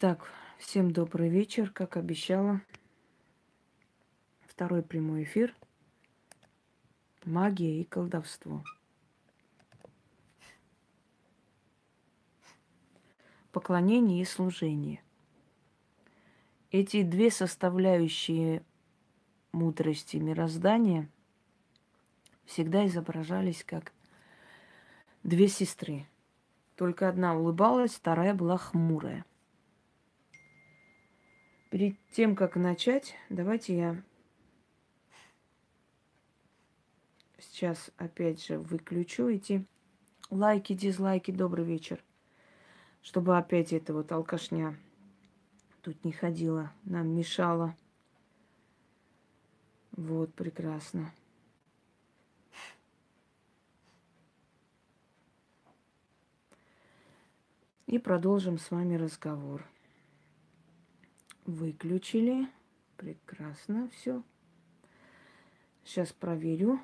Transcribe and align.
Так, 0.00 0.30
всем 0.56 0.92
добрый 0.92 1.28
вечер, 1.28 1.70
как 1.70 1.98
обещала. 1.98 2.62
Второй 4.46 4.82
прямой 4.82 5.24
эфир. 5.24 5.54
Магия 7.26 7.82
и 7.82 7.84
колдовство. 7.84 8.64
Поклонение 13.52 14.22
и 14.22 14.24
служение. 14.24 15.02
Эти 16.70 17.02
две 17.02 17.30
составляющие 17.30 18.62
мудрости 19.52 20.16
мироздания 20.16 21.10
всегда 22.46 22.86
изображались 22.86 23.64
как 23.64 23.92
две 25.24 25.48
сестры. 25.48 26.06
Только 26.76 27.06
одна 27.06 27.36
улыбалась, 27.36 27.92
вторая 27.92 28.32
была 28.32 28.56
хмурая. 28.56 29.26
Перед 31.70 31.94
тем, 32.10 32.34
как 32.34 32.56
начать, 32.56 33.14
давайте 33.28 33.76
я 33.78 34.02
сейчас 37.38 37.92
опять 37.96 38.44
же 38.44 38.58
выключу 38.58 39.28
эти 39.28 39.64
лайки, 40.30 40.72
дизлайки. 40.72 41.30
Добрый 41.30 41.64
вечер. 41.64 42.02
Чтобы 43.02 43.38
опять 43.38 43.72
эта 43.72 43.94
вот 43.94 44.10
алкашня 44.10 44.76
тут 45.82 46.04
не 46.04 46.10
ходила, 46.10 46.72
нам 46.82 47.14
мешала. 47.14 47.76
Вот, 49.92 50.34
прекрасно. 50.34 51.12
И 57.86 58.00
продолжим 58.00 58.58
с 58.58 58.72
вами 58.72 58.96
разговор. 58.96 59.69
Выключили. 61.46 62.48
Прекрасно 62.96 63.88
все. 63.90 64.22
Сейчас 65.84 66.12
проверю. 66.12 66.80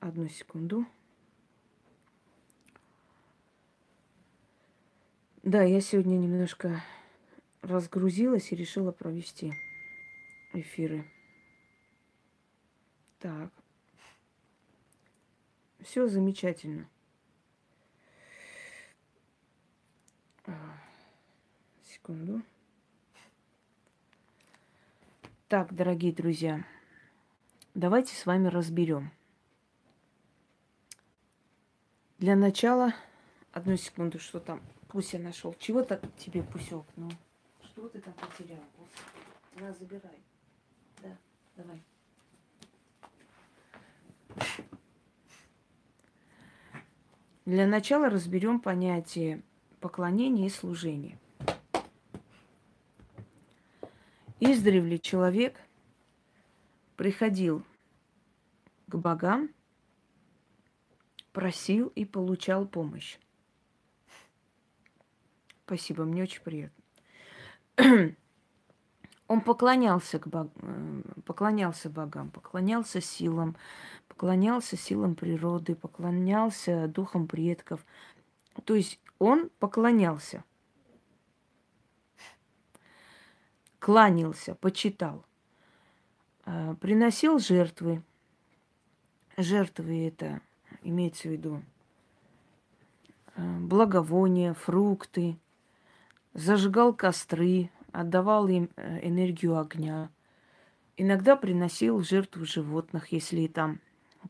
Одну 0.00 0.28
секунду. 0.28 0.86
Да, 5.42 5.62
я 5.62 5.80
сегодня 5.80 6.16
немножко 6.16 6.82
разгрузилась 7.60 8.50
и 8.52 8.56
решила 8.56 8.92
провести 8.92 9.52
эфиры. 10.52 11.04
Так. 13.18 13.50
Все 15.80 16.06
замечательно. 16.08 16.88
А, 20.46 20.78
секунду. 21.82 22.42
Так, 25.54 25.72
дорогие 25.72 26.12
друзья, 26.12 26.64
давайте 27.74 28.12
с 28.16 28.26
вами 28.26 28.48
разберем. 28.48 29.12
Для 32.18 32.34
начала, 32.34 32.92
одну 33.52 33.76
секунду, 33.76 34.18
что 34.18 34.40
там 34.40 34.60
Пуся 34.88 35.20
нашел. 35.20 35.54
Чего 35.60 35.84
так 35.84 36.00
тебе, 36.16 36.42
Пусек? 36.42 36.82
Ну, 36.96 37.08
что 37.62 37.88
ты 37.88 38.00
там 38.00 38.14
потерял? 38.14 38.58
На, 39.54 39.72
забирай. 39.74 40.18
Да, 41.00 41.16
давай. 41.54 41.80
Для 47.44 47.68
начала 47.68 48.10
разберем 48.10 48.58
понятие 48.58 49.40
поклонения 49.78 50.48
и 50.48 50.50
служения. 50.50 51.16
Издревле 54.46 54.98
человек 54.98 55.58
приходил 56.96 57.64
к 58.86 58.94
богам, 58.94 59.48
просил 61.32 61.88
и 61.94 62.04
получал 62.04 62.66
помощь. 62.66 63.16
Спасибо, 65.64 66.04
мне 66.04 66.24
очень 66.24 66.42
приятно. 66.42 66.82
Он 69.28 69.40
поклонялся, 69.40 70.18
к 70.18 70.26
бог... 70.26 70.48
Э, 70.56 71.02
поклонялся 71.24 71.88
богам, 71.88 72.30
поклонялся 72.30 73.00
силам, 73.00 73.56
поклонялся 74.08 74.76
силам 74.76 75.14
природы, 75.14 75.74
поклонялся 75.74 76.86
духам 76.86 77.26
предков. 77.26 77.84
То 78.64 78.74
есть 78.74 79.00
он 79.18 79.48
поклонялся, 79.58 80.44
кланялся, 83.84 84.54
почитал, 84.54 85.26
э, 86.46 86.74
приносил 86.80 87.38
жертвы. 87.38 88.02
Жертвы 89.36 90.08
это 90.08 90.40
имеется 90.82 91.28
в 91.28 91.32
виду 91.32 91.62
э, 93.36 93.58
благовония, 93.58 94.54
фрукты, 94.54 95.36
зажигал 96.32 96.94
костры, 96.94 97.68
отдавал 97.92 98.48
им 98.48 98.70
э, 98.76 99.06
энергию 99.06 99.58
огня. 99.58 100.08
Иногда 100.96 101.36
приносил 101.36 102.02
жертву 102.02 102.46
животных, 102.46 103.12
если 103.12 103.46
там 103.48 103.80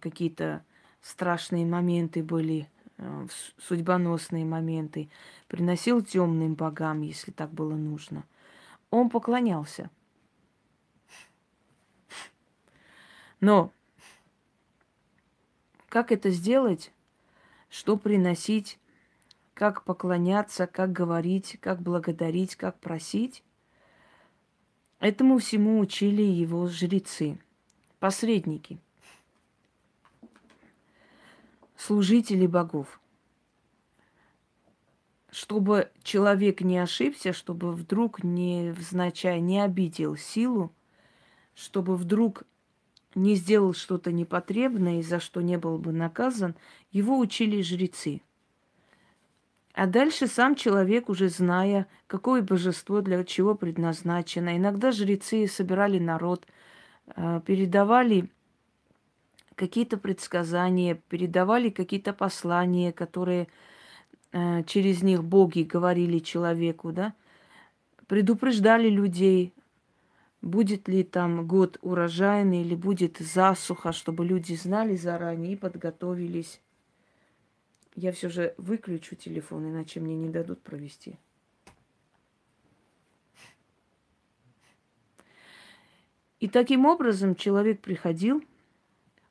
какие-то 0.01 0.65
страшные 1.01 1.65
моменты 1.65 2.25
были, 2.25 2.69
э, 2.99 3.27
судьбоносные 3.59 4.45
моменты. 4.45 5.09
Приносил 5.47 6.03
темным 6.03 6.57
богам, 6.57 7.03
если 7.03 7.31
так 7.31 7.53
было 7.53 7.77
нужно. 7.77 8.25
Он 8.95 9.11
поклонялся. 9.11 9.91
Но 13.41 13.73
как 15.89 16.13
это 16.13 16.31
сделать, 16.31 16.93
что 17.71 17.97
приносить 17.97 18.79
как 19.53 19.83
поклоняться, 19.83 20.69
как 20.69 20.93
говорить, 20.93 21.59
как 21.61 21.83
благодарить, 21.83 22.55
как 22.55 22.79
просить. 22.79 23.43
Этому 25.01 25.39
всему 25.39 25.81
учили 25.81 26.23
его 26.23 26.69
жрецы, 26.69 27.37
посредники, 27.99 28.79
служители 31.77 32.47
богов. 32.47 33.01
Чтобы 35.35 35.91
человек 36.05 36.61
не 36.61 36.79
ошибся, 36.79 37.33
чтобы 37.33 37.73
вдруг 37.73 38.23
не 38.23 38.71
взначай 38.71 39.41
не 39.41 39.61
обидел 39.61 40.17
силу, 40.17 40.73
чтобы 41.57 41.97
вдруг 41.97 42.45
не 43.17 43.35
сделал 43.35 43.75
что-то 43.75 44.13
непотребное, 44.13 45.01
и 45.01 45.03
за 45.03 45.19
что 45.19 45.41
не 45.41 45.59
был 45.59 45.79
бы 45.79 45.91
наказан, 45.93 46.55
его 46.93 47.19
учили 47.19 47.63
жрецы– 47.63 48.23
а 49.75 49.89
дальше 49.89 50.29
сам 50.29 50.55
человек, 50.55 51.09
уже 51.09 51.29
зная, 51.29 51.89
какое 52.07 52.43
божество 52.43 53.01
для 53.01 53.25
чего 53.25 53.57
предназначено. 53.57 54.57
Иногда 54.57 54.93
жрецы 54.93 55.49
собирали 55.49 55.99
народ, 55.99 56.47
э, 57.17 57.41
передавали 57.45 58.31
какие-то 59.57 59.97
предсказания, 59.97 60.95
передавали 61.09 61.71
какие-то 61.71 62.13
послания, 62.13 62.93
которые 62.93 63.49
через 64.67 65.03
них 65.03 65.23
боги 65.23 65.63
говорили 65.63 66.19
человеку, 66.19 66.93
да, 66.93 67.15
предупреждали 68.09 68.89
людей, 68.89 69.55
будет 70.43 70.89
ли 70.89 71.05
там 71.05 71.47
год 71.47 71.79
урожайный 71.83 72.63
или 72.63 72.75
будет 72.75 73.19
засуха, 73.19 73.93
чтобы 73.93 74.25
люди 74.25 74.55
знали 74.55 74.97
заранее 74.97 75.53
и 75.53 75.57
подготовились. 75.57 76.61
Я 77.95 78.11
все 78.11 78.29
же 78.29 78.55
выключу 78.59 79.15
телефон, 79.15 79.71
иначе 79.71 80.01
мне 80.01 80.17
не 80.17 80.29
дадут 80.29 80.61
провести. 80.63 81.17
И 86.41 86.49
таким 86.49 86.85
образом 86.87 87.37
человек 87.37 87.81
приходил. 87.81 88.45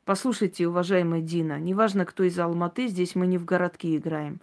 Послушайте, 0.06 0.68
уважаемая 0.68 1.22
Дина, 1.22 1.60
неважно, 1.60 2.06
кто 2.06 2.24
из 2.24 2.40
Алматы, 2.40 2.88
здесь 2.88 3.16
мы 3.16 3.28
не 3.28 3.38
в 3.38 3.46
городке 3.46 3.98
играем, 3.98 4.42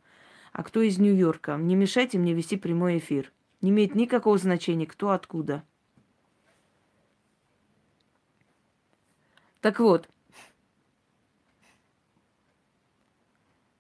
а 0.52 0.62
кто 0.62 0.82
из 0.82 0.98
Нью-Йорка. 0.98 1.56
Не 1.56 1.76
мешайте 1.76 2.18
мне 2.18 2.34
вести 2.34 2.56
прямой 2.56 2.98
эфир. 2.98 3.32
Не 3.60 3.70
имеет 3.70 3.94
никакого 3.94 4.38
значения, 4.38 4.86
кто 4.86 5.10
откуда. 5.10 5.64
Так 9.60 9.78
вот, 9.80 10.08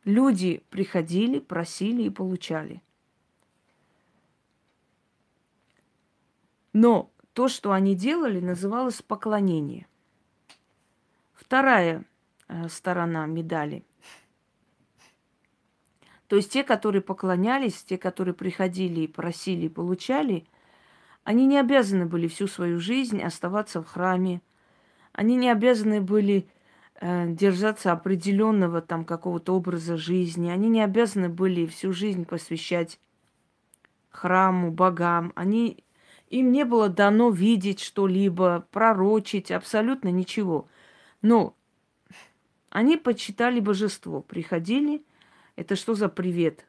Люди 0.04 0.64
приходили, 0.70 1.38
просили 1.38 2.02
и 2.02 2.10
получали. 2.10 2.82
Но 6.72 7.12
то, 7.32 7.48
что 7.48 7.72
они 7.72 7.94
делали, 7.94 8.40
называлось 8.40 9.02
поклонение. 9.02 9.86
Вторая 11.32 12.04
э, 12.48 12.68
сторона 12.68 13.26
медали. 13.26 13.84
То 16.30 16.36
есть 16.36 16.52
те, 16.52 16.62
которые 16.62 17.02
поклонялись, 17.02 17.82
те, 17.82 17.98
которые 17.98 18.34
приходили 18.34 19.00
и 19.00 19.08
просили 19.08 19.66
и 19.66 19.68
получали, 19.68 20.46
они 21.24 21.44
не 21.44 21.58
обязаны 21.58 22.06
были 22.06 22.28
всю 22.28 22.46
свою 22.46 22.78
жизнь 22.78 23.20
оставаться 23.20 23.82
в 23.82 23.86
храме. 23.88 24.40
Они 25.10 25.34
не 25.34 25.50
обязаны 25.50 26.00
были 26.00 26.46
э, 27.00 27.26
держаться 27.32 27.90
определенного 27.90 28.80
там 28.80 29.04
какого-то 29.04 29.56
образа 29.56 29.96
жизни. 29.96 30.50
Они 30.50 30.68
не 30.68 30.82
обязаны 30.82 31.30
были 31.30 31.66
всю 31.66 31.92
жизнь 31.92 32.24
посвящать 32.24 33.00
храму, 34.08 34.70
богам. 34.70 35.32
Они, 35.34 35.82
им 36.28 36.52
не 36.52 36.64
было 36.64 36.88
дано 36.88 37.30
видеть 37.30 37.80
что-либо, 37.80 38.68
пророчить, 38.70 39.50
абсолютно 39.50 40.10
ничего. 40.12 40.68
Но 41.22 41.56
они 42.68 42.96
почитали 42.96 43.58
божество, 43.58 44.22
приходили, 44.22 45.02
это 45.60 45.76
что 45.76 45.94
за 45.94 46.08
привет? 46.08 46.64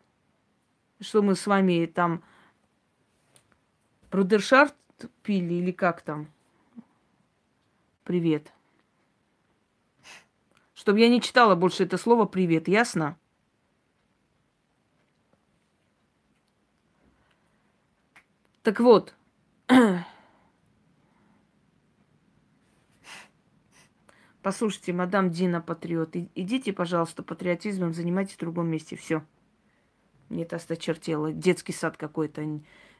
Что 1.00 1.22
мы 1.22 1.36
с 1.36 1.48
вами 1.48 1.86
там 1.86 2.22
брудершафт 4.12 4.76
пили 5.24 5.54
или 5.54 5.72
как 5.72 6.02
там? 6.02 6.30
Привет. 8.04 8.52
Чтобы 10.74 11.00
я 11.00 11.08
не 11.08 11.22
читала 11.22 11.56
больше 11.56 11.86
это 11.86 11.98
слово 11.98 12.26
привет, 12.26 12.68
ясно? 12.68 13.18
Так 18.62 18.82
вот, 18.82 19.16
Послушайте, 24.42 24.92
мадам 24.92 25.30
Дина 25.30 25.62
Патриот, 25.62 26.16
идите, 26.16 26.74
пожалуйста, 26.74 27.22
патриотизмом 27.22 27.94
занимайтесь 27.94 28.36
в 28.36 28.40
другом 28.40 28.70
месте. 28.70 28.96
Все. 28.96 29.24
Мне 30.30 30.44
это 30.44 30.56
осточертело. 30.56 31.32
Детский 31.32 31.74
сад 31.74 31.96
какой-то, 31.96 32.44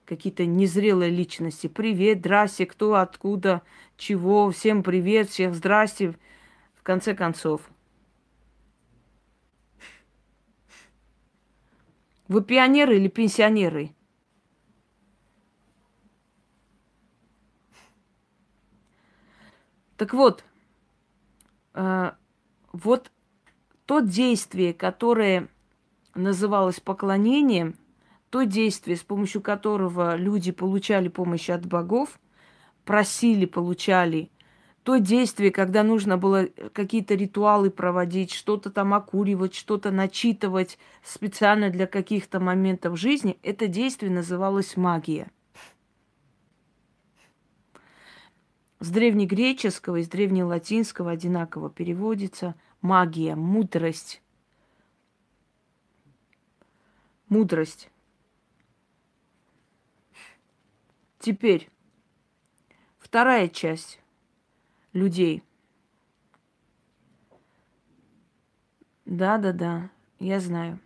какие-то 0.06 0.46
незрелые 0.46 1.10
личности. 1.10 1.66
Привет, 1.66 2.20
здрасте, 2.20 2.68
кто, 2.68 2.96
откуда, 2.96 3.64
чего, 3.98 4.52
всем 4.52 4.84
привет, 4.84 5.30
всех 5.30 5.56
здрасте. 5.56 6.16
В 6.76 6.84
конце 6.84 7.16
концов. 7.16 7.62
Вы 12.28 12.44
пионеры 12.44 12.98
или 12.98 13.08
пенсионеры? 13.08 13.96
Так 19.98 20.14
вот, 20.14 20.44
вот 21.74 23.12
то 23.86 24.00
действие, 24.00 24.74
которое 24.74 25.48
называлось 26.16 26.80
поклонением, 26.80 27.76
то 28.30 28.44
действие, 28.44 28.98
с 28.98 29.02
помощью 29.02 29.42
которого 29.42 30.16
люди 30.16 30.52
получали 30.52 31.10
помощь 31.10 31.50
от 31.50 31.66
богов, 31.66 32.20
просили, 32.86 33.46
получали, 33.46 34.32
то 34.84 34.98
действие, 34.98 35.52
когда 35.52 35.84
нужно 35.84 36.18
было 36.18 36.48
какие-то 36.74 37.14
ритуалы 37.14 37.70
проводить, 37.70 38.32
что-то 38.32 38.72
там 38.72 38.94
окуривать, 38.94 39.54
что-то 39.54 39.92
начитывать 39.92 40.80
специально 41.04 41.70
для 41.70 41.88
каких-то 41.88 42.40
моментов 42.40 42.98
жизни, 42.98 43.38
это 43.44 43.68
действие 43.68 44.12
называлось 44.12 44.78
магия– 44.78 45.30
С 48.82 48.90
древнегреческого 48.90 49.98
и 49.98 50.04
с 50.04 50.08
древнелатинского 50.08 51.12
одинаково 51.12 51.70
переводится 51.70 52.56
магия, 52.82 53.36
мудрость. 53.36 54.24
Мудрость. 57.30 57.92
Теперь 61.20 61.70
вторая 62.98 63.50
часть 63.50 64.02
людей. 64.94 65.44
Да, 69.06 69.38
да, 69.38 69.54
да, 69.54 69.92
я 70.18 70.40
знаю. 70.40 70.80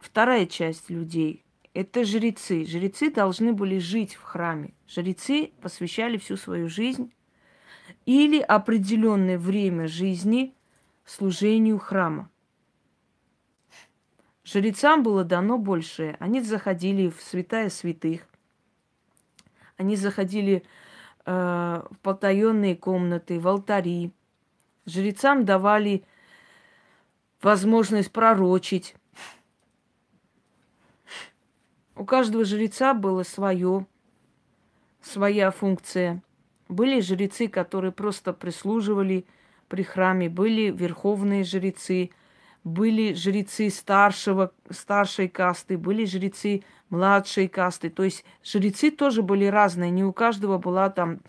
Вторая 0.00 0.46
часть 0.46 0.88
людей– 0.88 1.44
это 1.74 2.06
жрецы. 2.06 2.64
Жрецы 2.64 3.10
должны 3.10 3.52
были 3.52 3.76
жить 3.76 4.14
в 4.14 4.22
храме. 4.22 4.72
Жрецы 4.88 5.52
посвящали 5.60 6.16
всю 6.16 6.38
свою 6.38 6.70
жизнь 6.70 7.12
или 8.06 8.40
определенное 8.40 9.38
время 9.38 9.88
жизни 9.88 10.54
служению 11.04 11.78
храма. 11.78 12.30
Жрецам 14.44 15.02
было 15.02 15.24
дано 15.24 15.56
большее. 15.56 16.16
Они 16.20 16.40
заходили 16.40 17.08
в 17.08 17.20
святая 17.22 17.70
святых. 17.70 18.26
Они 19.78 19.96
заходили 19.96 20.64
э, 21.24 21.82
в 21.90 21.98
потаенные 22.00 22.76
комнаты, 22.76 23.40
в 23.40 23.48
алтари. 23.48 24.12
Жрецам 24.84 25.46
давали 25.46 26.04
возможность 27.40 28.12
пророчить. 28.12 28.94
У 31.96 32.04
каждого 32.04 32.44
жреца 32.44 32.92
было 32.92 33.22
свое, 33.22 33.86
своя 35.00 35.50
функция– 35.50 36.22
были 36.68 37.00
жрецы, 37.00 37.48
которые 37.48 37.92
просто 37.92 38.32
прислуживали 38.32 39.26
при 39.68 39.82
храме, 39.82 40.28
были 40.28 40.70
верховные 40.70 41.44
жрецы, 41.44 42.10
были 42.62 43.12
жрецы 43.12 43.70
старшего, 43.70 44.52
старшей 44.70 45.28
касты, 45.28 45.76
были 45.76 46.04
жрецы 46.04 46.62
младшей 46.88 47.48
касты. 47.48 47.90
То 47.90 48.04
есть 48.04 48.24
жрецы 48.42 48.90
тоже 48.90 49.22
были 49.22 49.44
разные, 49.44 49.90
не 49.90 50.04
у 50.04 50.12
каждого 50.12 50.58
была 50.58 50.88
там 50.90 51.20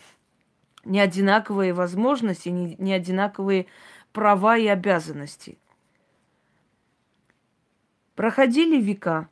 не 0.85 0.99
одинаковые 0.99 1.73
возможности, 1.73 2.49
не, 2.49 2.75
не 2.77 2.93
одинаковые 2.93 3.65
права 4.13 4.57
и 4.57 4.67
обязанности. 4.67 5.57
Проходили 8.15 8.79
века. 8.79 9.27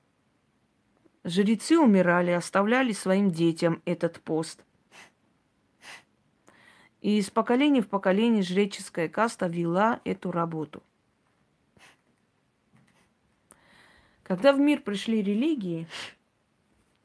Жрецы 1.23 1.79
умирали, 1.79 2.31
оставляли 2.31 2.91
своим 2.91 3.31
детям 3.31 3.81
этот 3.85 4.19
пост– 4.19 4.65
и 7.03 7.17
из 7.17 7.29
поколения 7.29 7.81
в 7.81 7.89
поколение 7.89 8.41
жреческая 8.41 9.09
каста 9.09 9.47
вела 9.47 9.99
эту 10.05 10.31
работу. 10.31 10.81
Когда 14.23 14.53
в 14.53 14.59
мир 14.59 14.79
пришли 14.79 15.21
религии, 15.21 15.85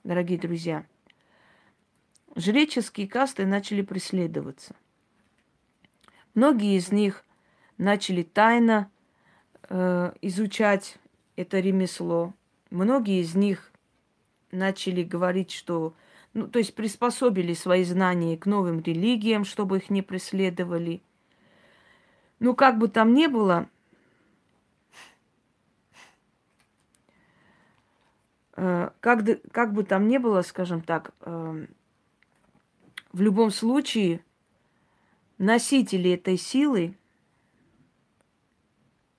дорогие 0.05 0.39
друзья, 0.39 0.87
жреческие 2.37 3.09
касты 3.09 3.45
начали 3.45 3.83
преследоваться. 3.83 4.76
Многие 6.33 6.76
из 6.76 6.93
них 6.93 7.25
начали 7.76 8.23
тайно 8.23 8.93
э, 9.69 10.12
изучать 10.23 10.97
это 11.35 11.59
ремесло. 11.59 12.35
Многие 12.71 13.21
из 13.21 13.35
них 13.35 13.73
начали 14.52 15.02
говорить, 15.02 15.50
что 15.50 15.93
ну, 16.38 16.47
то 16.47 16.61
есть 16.61 16.76
приспособили 16.76 17.52
свои 17.52 17.83
знания 17.83 18.38
к 18.38 18.47
новым 18.47 18.78
религиям, 18.80 19.45
чтобы 19.45 19.78
их 19.78 19.90
не 19.90 20.02
преследовали. 20.02 21.02
Ну, 22.38 22.54
как 22.54 22.78
бы 22.78 22.87
там 22.87 23.12
ни 23.12 23.26
было, 23.26 23.68
э, 28.54 28.90
как, 29.00 29.25
как 29.50 29.73
бы 29.73 29.83
там 29.83 30.07
ни 30.07 30.18
было, 30.18 30.42
скажем 30.42 30.80
так, 30.80 31.12
э, 31.23 31.66
в 33.12 33.21
любом 33.21 33.50
случае 33.50 34.25
носители 35.38 36.12
этой 36.12 36.37
силы 36.37 36.97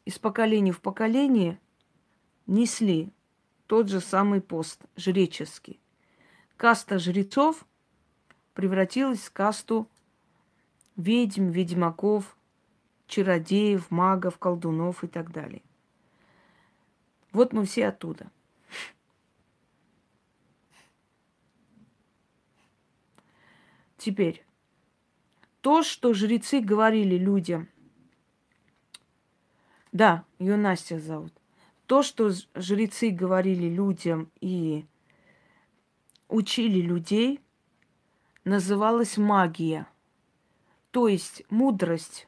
из 0.05 0.17
поколения 0.19 0.71
в 0.71 0.79
поколение 0.79 1.59
несли 2.47 3.11
тот 3.67 3.89
же 3.89 3.99
самый 3.99 4.39
пост 4.39 4.85
жреческий 4.95 5.81
каста 6.59 6.99
жрецов 6.99 7.65
превратилась 8.53 9.21
в 9.21 9.31
касту 9.31 9.87
ведьм, 10.97 11.51
ведьмаков, 11.51 12.35
чародеев, 13.07 13.89
магов, 13.89 14.37
колдунов 14.37 15.05
и 15.05 15.07
так 15.07 15.31
далее. 15.31 15.61
Вот 17.31 17.53
мы 17.53 17.63
все 17.63 17.87
оттуда. 17.87 18.29
Теперь, 23.95 24.45
то, 25.61 25.81
что 25.81 26.13
жрецы 26.13 26.59
говорили 26.59 27.15
людям, 27.15 27.69
да, 29.93 30.25
ее 30.39 30.57
Настя 30.57 30.99
зовут, 30.99 31.31
то, 31.85 32.03
что 32.03 32.31
жрецы 32.53 33.11
говорили 33.11 33.69
людям 33.69 34.29
и 34.41 34.85
учили 36.29 36.79
людей, 36.79 37.41
называлась 38.45 39.17
магия, 39.17 39.88
то 40.91 41.07
есть 41.07 41.43
мудрость. 41.50 42.27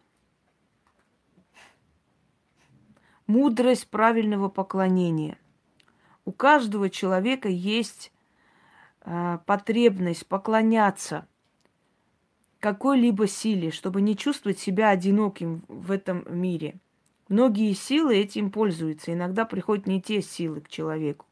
Мудрость 3.28 3.88
правильного 3.88 4.50
поклонения. 4.50 5.38
У 6.26 6.34
каждого 6.34 6.90
человека 6.90 7.48
есть 7.48 8.12
э, 9.06 9.40
потребность 9.46 10.28
поклоняться 10.28 11.26
какой-либо 12.60 13.28
силе, 13.28 13.72
чтобы 13.72 14.02
не 14.02 14.18
чувствовать 14.18 14.60
себя 14.60 14.90
одиноким 14.90 15.64
в 15.68 15.92
этом 15.92 16.24
мире. 16.28 16.76
Многие 17.30 17.74
силы 17.74 18.18
этим 18.18 18.52
пользуются. 18.52 19.14
Иногда 19.14 19.46
приходят 19.46 19.88
не 19.88 20.02
те 20.02 20.22
силы 20.22 20.60
к 20.62 20.68
человеку. 20.68 21.26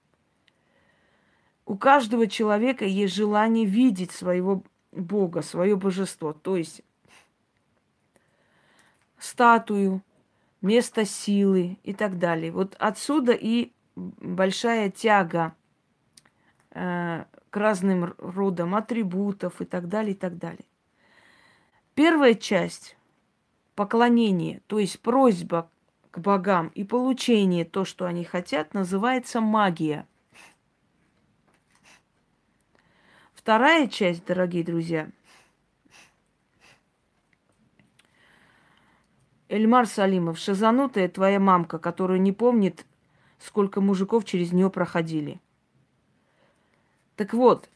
У 1.69 1.77
каждого 1.77 2.25
человека 2.25 2.83
есть 2.83 3.13
желание 3.13 3.63
видеть 3.63 4.09
своего 4.09 4.63
Бога, 4.91 5.43
свое 5.43 5.75
божество. 5.75 6.33
То 6.33 6.57
есть 6.57 6.81
статую, 9.19 10.01
место 10.61 11.05
силы 11.05 11.77
и 11.83 11.93
так 11.93 12.17
далее. 12.17 12.51
Вот 12.51 12.75
отсюда 12.79 13.33
и 13.33 13.71
большая 13.95 14.89
тяга 14.89 15.53
э, 16.71 17.25
к 17.51 17.55
разным 17.55 18.15
родам 18.17 18.73
атрибутов 18.73 19.61
и 19.61 19.65
так 19.65 19.89
далее, 19.89 20.13
и 20.13 20.17
так 20.17 20.39
далее. 20.39 20.65
Первая 21.93 22.33
часть 22.33 22.97
поклонение, 23.75 24.63
то 24.65 24.79
есть 24.79 24.99
просьба 25.01 25.69
к 26.09 26.17
богам 26.17 26.69
и 26.69 26.83
получение 26.83 27.63
то, 27.63 27.85
что 27.85 28.07
они 28.07 28.23
хотят, 28.23 28.73
называется 28.73 29.39
магия. 29.39 30.07
Вторая 33.49 33.87
часть, 33.87 34.27
дорогие 34.27 34.63
друзья, 34.63 35.09
Эльмар 39.47 39.87
Салимов, 39.87 40.37
шазанутая 40.37 41.09
твоя 41.09 41.39
мамка, 41.39 41.79
которая 41.79 42.19
не 42.19 42.31
помнит, 42.31 42.85
сколько 43.39 43.81
мужиков 43.81 44.23
через 44.23 44.51
нее 44.51 44.69
проходили. 44.69 45.41
Так 47.15 47.33
вот, 47.33 47.71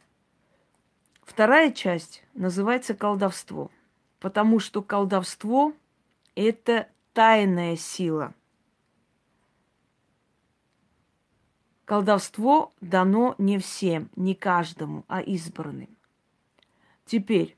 вторая 1.23 1.71
часть 1.71 2.23
называется 2.35 2.93
колдовство, 2.93 3.71
потому 4.19 4.59
что 4.59 4.83
колдовство– 4.83 5.73
это 6.35 6.87
тайная 7.13 7.77
сила. 7.77 8.35
Колдовство 11.85 12.71
дано 12.81 13.35
не 13.37 13.59
всем, 13.59 14.09
не 14.15 14.35
каждому, 14.35 15.03
а 15.07 15.21
избранным. 15.21 15.89
Теперь, 17.05 17.57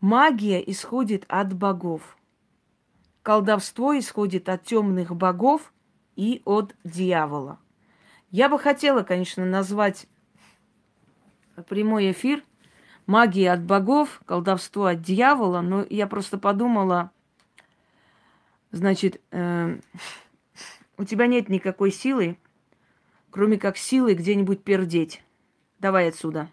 магия 0.00 0.60
исходит 0.60 1.24
от 1.28 1.54
богов– 1.54 2.16
колдовство 3.28 3.98
исходит 3.98 4.48
от 4.48 4.64
темных 4.64 5.14
богов 5.14 5.70
и 6.16 6.40
от 6.46 6.74
дьявола. 6.82 7.58
Я 8.30 8.48
бы 8.48 8.58
хотела, 8.58 9.02
конечно, 9.02 9.44
назвать 9.44 10.06
прямой 11.68 12.12
эфир 12.12 12.42
магия 13.06 13.52
от 13.52 13.62
богов, 13.62 14.22
колдовство 14.24 14.86
от 14.86 15.02
дьявола, 15.02 15.60
но 15.60 15.84
я 15.90 16.06
просто 16.06 16.38
подумала, 16.38 17.10
значит, 18.70 19.20
э, 19.30 19.78
у 20.96 21.04
тебя 21.04 21.26
нет 21.26 21.50
никакой 21.50 21.92
силы, 21.92 22.38
кроме 23.30 23.58
как 23.58 23.76
силы 23.76 24.14
где-нибудь 24.14 24.62
пердеть. 24.62 25.22
Давай 25.78 26.08
отсюда. 26.08 26.50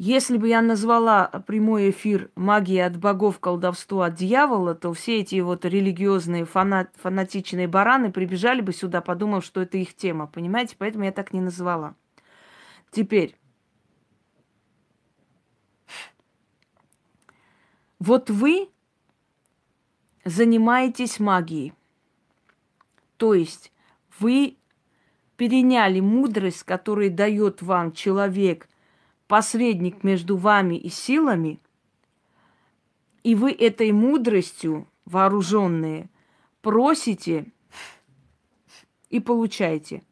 Если 0.00 0.36
бы 0.36 0.46
я 0.46 0.62
назвала 0.62 1.26
прямой 1.48 1.90
эфир 1.90 2.30
магия 2.36 2.86
от 2.86 2.96
богов, 2.96 3.40
колдовство 3.40 4.02
от 4.02 4.14
дьявола, 4.14 4.76
то 4.76 4.92
все 4.92 5.18
эти 5.18 5.40
вот 5.40 5.64
религиозные 5.64 6.44
фанат, 6.44 6.94
фанатичные 6.94 7.66
бараны 7.66 8.12
прибежали 8.12 8.60
бы 8.60 8.72
сюда, 8.72 9.00
подумав, 9.00 9.44
что 9.44 9.60
это 9.60 9.76
их 9.76 9.96
тема. 9.96 10.28
Понимаете? 10.28 10.76
Поэтому 10.78 11.04
я 11.04 11.10
так 11.10 11.32
не 11.32 11.40
назвала. 11.40 11.96
Теперь. 12.92 13.36
Вот 17.98 18.30
вы 18.30 18.68
занимаетесь 20.24 21.18
магией. 21.18 21.72
То 23.18 23.34
есть 23.34 23.70
вы 24.18 24.56
переняли 25.36 26.00
мудрость, 26.00 26.62
которую 26.62 27.10
дает 27.10 27.60
вам 27.60 27.92
человек– 27.92 28.66
посредник 29.28 30.02
между 30.02 30.36
вами 30.36 30.74
и 30.74 30.88
силами, 30.88 31.60
и 33.22 33.34
вы 33.34 33.52
этой 33.52 33.92
мудростью, 33.92 34.88
вооруженные, 35.04 36.08
просите 36.62 37.52
и 39.10 39.20
получаете. 39.20 40.02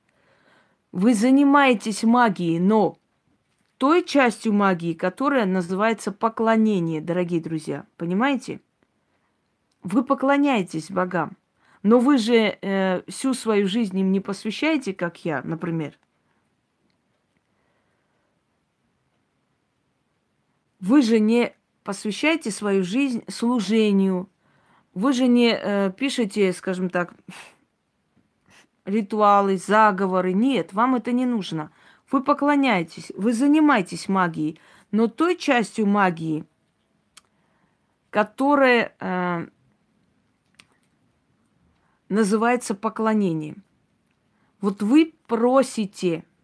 Вы 0.92 1.14
занимаетесь 1.14 2.04
магией, 2.04 2.58
но 2.58 2.98
той 3.78 4.04
частью 4.04 4.52
магии, 4.52 4.92
которая 4.92 5.46
называется 5.46 6.12
поклонение, 6.12 7.00
дорогие 7.00 7.40
друзья. 7.40 7.86
Понимаете? 7.96 8.60
Вы 9.82 10.04
поклоняетесь 10.04 10.90
богам. 10.90 11.36
Но 11.86 12.00
вы 12.00 12.18
же 12.18 12.58
э, 12.60 13.02
всю 13.06 13.32
свою 13.32 13.68
жизнь 13.68 13.96
им 13.96 14.10
не 14.10 14.18
посвящаете, 14.18 14.92
как 14.92 15.24
я, 15.24 15.40
например. 15.42 15.96
Вы 20.80 21.00
же 21.02 21.20
не 21.20 21.54
посвящаете 21.84 22.50
свою 22.50 22.82
жизнь 22.82 23.22
служению. 23.28 24.28
Вы 24.94 25.12
же 25.12 25.28
не 25.28 25.52
э, 25.52 25.92
пишете, 25.96 26.52
скажем 26.52 26.90
так, 26.90 27.14
ритуалы, 28.84 29.56
заговоры. 29.56 30.32
Нет, 30.32 30.72
вам 30.72 30.96
это 30.96 31.12
не 31.12 31.24
нужно. 31.24 31.70
Вы 32.10 32.20
поклоняетесь, 32.20 33.12
вы 33.14 33.32
занимаетесь 33.32 34.08
магией, 34.08 34.58
но 34.90 35.06
той 35.06 35.36
частью 35.36 35.86
магии, 35.86 36.46
которая 38.10 38.92
э, 38.98 39.46
называется 42.08 42.74
поклонением. 42.74 43.62
Вот 44.60 44.82
вы 44.82 45.14
просите– 45.26 46.24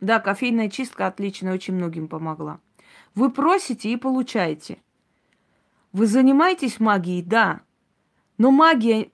да, 0.00 0.20
кофейная 0.20 0.70
чистка 0.70 1.06
отлично, 1.06 1.52
очень 1.52 1.74
многим 1.74 2.08
помогла. 2.08 2.60
Вы 3.14 3.30
просите 3.30 3.90
и 3.90 3.96
получаете. 3.96 4.78
Вы 5.92 6.06
занимаетесь 6.06 6.78
магией, 6.78 7.22
да. 7.22 7.62
Но 8.36 8.50
магия 8.50 9.10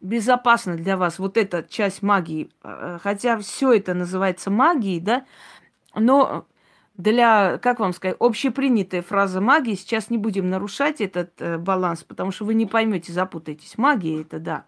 безопасна 0.00 0.76
для 0.76 0.96
вас. 0.96 1.18
Вот 1.18 1.36
эта 1.36 1.62
часть 1.62 2.02
магии. 2.02 2.50
Э, 2.62 2.98
хотя 3.02 3.38
все 3.38 3.72
это 3.72 3.92
называется 3.92 4.50
магией, 4.50 5.00
да. 5.00 5.26
Но 5.94 6.46
для, 6.96 7.58
как 7.58 7.80
вам 7.80 7.92
сказать, 7.92 8.16
общепринятая 8.20 9.02
фраза 9.02 9.40
магии, 9.40 9.74
сейчас 9.74 10.10
не 10.10 10.18
будем 10.18 10.50
нарушать 10.50 11.00
этот 11.00 11.40
э, 11.40 11.58
баланс, 11.58 12.04
потому 12.04 12.32
что 12.32 12.44
вы 12.44 12.54
не 12.54 12.66
поймете, 12.66 13.12
запутаетесь. 13.12 13.78
Магия 13.78 14.20
это 14.20 14.38
да. 14.38 14.64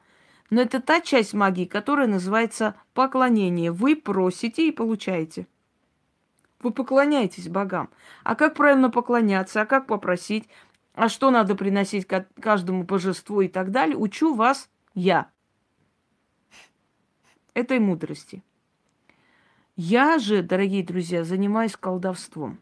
Но 0.50 0.60
это 0.60 0.80
та 0.80 1.00
часть 1.00 1.34
магии, 1.34 1.64
которая 1.64 2.06
называется 2.06 2.76
поклонение. 2.94 3.72
Вы 3.72 3.96
просите 3.96 4.68
и 4.68 4.72
получаете. 4.72 5.46
Вы 6.60 6.70
поклоняетесь 6.70 7.48
богам. 7.48 7.90
А 8.22 8.34
как 8.34 8.54
правильно 8.54 8.90
поклоняться, 8.90 9.60
а 9.60 9.66
как 9.66 9.86
попросить, 9.86 10.48
а 10.94 11.08
что 11.08 11.30
надо 11.30 11.54
приносить 11.54 12.06
каждому 12.40 12.84
божеству 12.84 13.42
и 13.42 13.48
так 13.48 13.70
далее, 13.70 13.96
учу 13.96 14.34
вас 14.34 14.70
я. 14.94 15.28
Этой 17.52 17.80
мудрости. 17.80 18.42
Я 19.76 20.20
же, 20.20 20.42
дорогие 20.42 20.84
друзья, 20.84 21.24
занимаюсь 21.24 21.76
колдовством. 21.76 22.60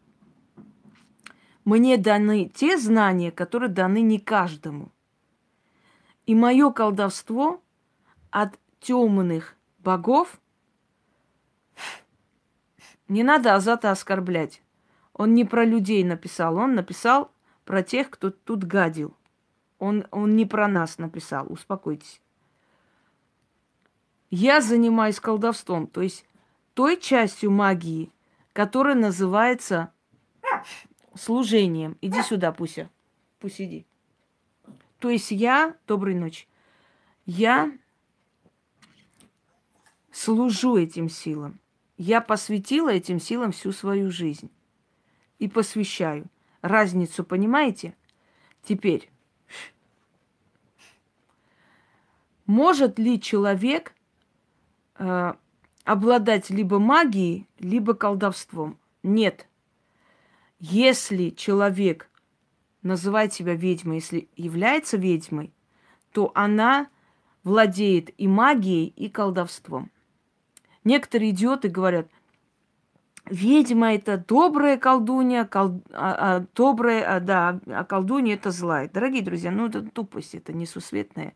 Мне 1.63 1.97
даны 1.97 2.49
те 2.53 2.77
знания, 2.77 3.31
которые 3.31 3.69
даны 3.69 4.01
не 4.01 4.19
каждому. 4.19 4.91
И 6.25 6.33
мое 6.33 6.71
колдовство 6.71 7.61
от 8.31 8.57
темных 8.79 9.55
богов 9.77 10.39
не 13.07 13.21
надо 13.21 13.53
Азата 13.53 13.91
оскорблять. 13.91 14.63
Он 15.13 15.35
не 15.35 15.45
про 15.45 15.65
людей 15.65 16.03
написал, 16.03 16.57
он 16.57 16.73
написал 16.73 17.31
про 17.63 17.83
тех, 17.83 18.09
кто 18.09 18.31
тут 18.31 18.63
гадил. 18.63 19.15
Он, 19.77 20.07
он 20.09 20.35
не 20.35 20.47
про 20.47 20.67
нас 20.67 20.97
написал, 20.97 21.45
успокойтесь. 21.51 22.21
Я 24.31 24.61
занимаюсь 24.61 25.19
колдовством, 25.19 25.85
то 25.85 26.01
есть 26.01 26.25
той 26.73 26.99
частью 26.99 27.51
магии, 27.51 28.11
которая 28.53 28.95
называется 28.95 29.91
служением. 31.15 31.97
Иди 32.01 32.21
сюда, 32.21 32.51
Пуся. 32.51 32.89
Пусть 33.39 33.61
иди. 33.61 33.85
То 34.99 35.09
есть 35.09 35.31
я, 35.31 35.75
доброй 35.87 36.15
ночи, 36.15 36.47
я 37.25 37.71
служу 40.11 40.77
этим 40.77 41.09
силам. 41.09 41.59
Я 41.97 42.21
посвятила 42.21 42.89
этим 42.89 43.19
силам 43.19 43.51
всю 43.51 43.71
свою 43.71 44.11
жизнь. 44.11 44.49
И 45.39 45.47
посвящаю. 45.47 46.27
Разницу 46.61 47.23
понимаете? 47.23 47.95
Теперь. 48.63 49.09
Может 52.45 52.99
ли 52.99 53.19
человек 53.19 53.93
э, 54.95 55.33
обладать 55.83 56.49
либо 56.49 56.79
магией, 56.79 57.47
либо 57.59 57.93
колдовством? 57.93 58.77
Нет. 59.01 59.47
Если 60.59 61.29
человек 61.29 62.09
называет 62.81 63.33
себя 63.33 63.55
ведьмой, 63.55 63.97
если 63.97 64.29
является 64.35 64.97
ведьмой, 64.97 65.53
то 66.11 66.31
она 66.35 66.87
владеет 67.43 68.11
и 68.17 68.27
магией, 68.27 68.87
и 68.87 69.09
колдовством. 69.09 69.91
Некоторые 70.83 71.31
идиоты 71.31 71.69
говорят, 71.69 72.07
ведьма 73.25 73.95
это 73.95 74.17
добрая 74.17 74.77
колдунья, 74.77 75.45
кол... 75.45 75.81
а, 75.91 76.37
а, 76.37 76.45
добрая, 76.55 77.15
а, 77.15 77.19
да, 77.19 77.59
а 77.67 77.83
колдунья 77.83 78.35
это 78.35 78.51
злая. 78.51 78.89
Дорогие 78.89 79.23
друзья, 79.23 79.51
ну 79.51 79.67
это 79.67 79.81
тупость, 79.81 80.35
это 80.35 80.53
несусветная. 80.53 81.33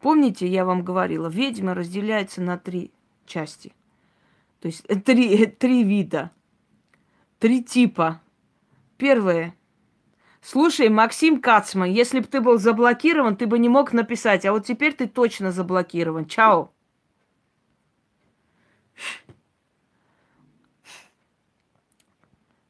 Помните, 0.00 0.46
я 0.46 0.64
вам 0.64 0.84
говорила, 0.84 1.28
ведьма 1.28 1.74
разделяется 1.74 2.42
на 2.42 2.58
три 2.58 2.92
части. 3.26 3.72
То 4.60 4.68
есть 4.68 4.84
э, 4.88 4.96
три, 4.96 5.46
три 5.46 5.84
вида, 5.84 6.30
три 7.38 7.62
типа. 7.62 8.20
Первое. 8.96 9.54
Слушай, 10.40 10.88
Максим 10.90 11.40
Кацман, 11.40 11.90
если 11.90 12.20
бы 12.20 12.26
ты 12.26 12.40
был 12.40 12.58
заблокирован, 12.58 13.36
ты 13.36 13.46
бы 13.46 13.58
не 13.58 13.68
мог 13.68 13.92
написать, 13.92 14.44
а 14.44 14.52
вот 14.52 14.66
теперь 14.66 14.92
ты 14.92 15.06
точно 15.08 15.52
заблокирован. 15.52 16.26
Чао. 16.26 16.70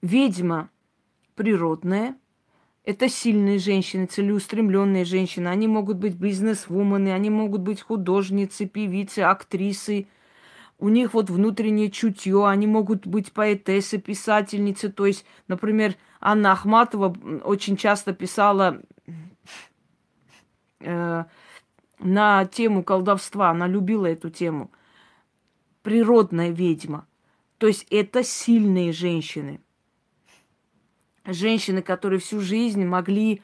Ведьма 0.03 0.71
природная. 1.35 2.17
Это 2.85 3.09
сильные 3.09 3.59
женщины, 3.59 4.05
целеустремленные 4.05 5.07
женщины. 5.07 5.49
Они 5.49 5.67
могут 5.67 5.97
быть 5.97 6.15
бизнес-вумены, 6.15 7.09
они 7.13 7.31
могут 7.31 7.63
быть 7.63 7.81
художницы, 7.81 8.67
певицы, 8.67 9.21
актрисы. 9.21 10.07
У 10.85 10.91
них 10.91 11.15
вот 11.15 11.31
внутреннее 11.31 11.91
чутье, 11.91 12.47
они 12.47 12.67
могут 12.67 13.07
быть 13.07 13.33
поэтессы, 13.33 13.97
писательницы. 13.97 14.93
То 14.93 15.07
есть, 15.07 15.25
например, 15.49 15.95
Анна 16.21 16.53
Ахматова 16.53 17.17
очень 17.43 17.79
часто 17.79 18.13
писала 18.13 18.83
э, 20.81 21.25
на 22.01 22.45
тему 22.45 22.85
колдовства. 22.85 23.49
Она 23.49 23.67
любила 23.67 24.05
эту 24.05 24.29
тему. 24.29 24.71
Природная 25.83 26.51
ведьма. 26.51 27.07
То 27.57 27.67
есть 27.67 27.87
это 27.89 28.23
сильные 28.23 28.93
женщины 28.93 29.63
женщины, 31.25 31.81
которые 31.81 32.21
всю 32.21 32.41
жизнь 32.41 32.85
могли 32.85 33.41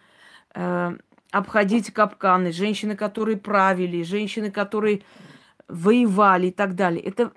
э, 0.55 0.93
обходить 1.31 1.91
капканы, 1.91 2.53
женщины, 2.53 2.97
которые 2.97 3.39
правили, 3.39 4.03
женщины, 4.03 4.51
которые 4.51 5.01
воевали 5.71 6.49
и 6.49 6.51
так 6.51 6.75
далее. 6.75 7.03
Это 7.03 7.33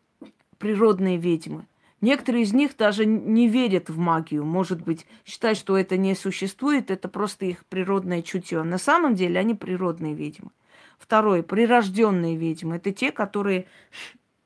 природные 0.58 1.18
ведьмы. 1.18 1.66
Некоторые 2.02 2.44
из 2.44 2.54
них 2.54 2.76
даже 2.76 3.06
не 3.06 3.48
верят 3.48 3.90
в 3.90 3.98
магию, 3.98 4.44
может 4.44 4.82
быть, 4.82 5.06
считают, 5.26 5.58
что 5.58 5.78
это 5.78 5.96
не 5.96 6.16
существует, 6.16 6.92
это 6.92 7.08
просто 7.08 7.46
их 7.46 7.66
природное 7.66 8.22
чутье. 8.22 8.64
На 8.64 8.78
самом 8.78 9.16
деле 9.16 9.40
они 9.40 9.56
природные 9.56 10.14
ведьмы. 10.14 10.52
Второе, 11.00 11.44
прирожденные 11.44 12.36
ведьмы. 12.36 12.76
Это 12.76 12.92
те, 12.92 13.12
которые 13.12 13.68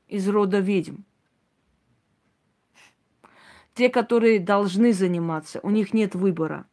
из 0.08 0.28
рода 0.30 0.60
ведьм 0.60 0.98
те, 3.78 3.90
которые 3.90 4.40
должны 4.40 4.92
заниматься, 4.92 5.60
у 5.62 5.70
них 5.70 5.94
нет 5.94 6.16
выбора. 6.16 6.66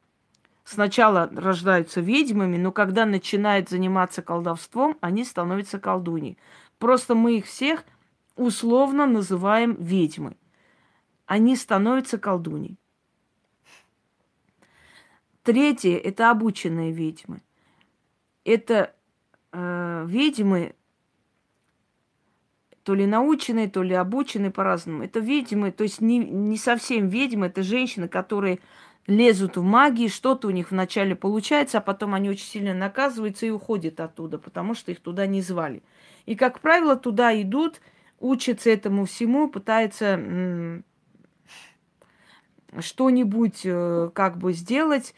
Сначала 0.65 1.31
рождаются 1.35 2.01
ведьмами, 2.01 2.57
но 2.57 2.73
когда 2.73 3.05
начинают 3.05 3.69
заниматься 3.69 4.23
колдовством, 4.23 4.97
они 5.03 5.25
становятся 5.25 5.79
колдуньей. 5.79 6.39
Просто 6.79 7.15
мы 7.15 7.39
их 7.39 7.47
всех 7.47 7.85
условно 8.37 9.07
называем 9.07 9.77
ведьмы. 9.79 10.37
Они 11.27 11.57
становятся 11.57 12.19
колдуньей. 12.19 12.79
Третье– 15.43 15.97
это 16.05 16.31
обученные 16.31 16.91
ведьмы. 16.91 17.43
Это 18.45 18.95
э, 19.53 20.05
ведьмы, 20.09 20.75
то 22.83 22.95
ли 22.95 23.07
наученные, 23.07 23.69
то 23.69 23.83
ли 23.83 23.95
обученные 23.95 24.51
по-разному. 24.51 25.05
Это 25.05 25.21
ведьмы, 25.21 25.71
то 25.71 25.85
есть 25.85 26.01
не, 26.01 26.19
не 26.19 26.57
совсем 26.57 27.09
ведьмы, 27.09 27.47
это 27.47 27.63
женщины, 27.63 28.09
которые 28.09 28.61
лезут 29.07 29.57
в 29.57 29.63
магии, 29.63 30.09
что-то 30.09 30.49
у 30.49 30.51
них 30.51 30.71
вначале 30.71 31.15
получается, 31.15 31.79
а 31.79 31.81
потом 31.81 32.15
они 32.15 32.31
очень 32.31 32.47
сильно 32.47 32.75
наказываются 32.75 33.47
и 33.47 33.51
уходят 33.51 34.01
оттуда, 34.01 34.39
потому 34.39 34.75
что 34.75 34.93
их 34.93 35.01
туда 35.01 35.27
не 35.27 35.43
звали. 35.43 35.83
И, 36.27 36.37
как 36.37 36.61
правило, 36.61 36.97
туда 36.97 37.41
идут, 37.41 37.81
учатся 38.19 38.71
этому 38.71 39.05
всему, 39.05 39.49
пытаются 39.49 40.83
что-нибудь 42.81 43.61
э, 43.65 44.11
как 44.15 44.37
бы 44.39 44.53
сделать, 44.53 45.15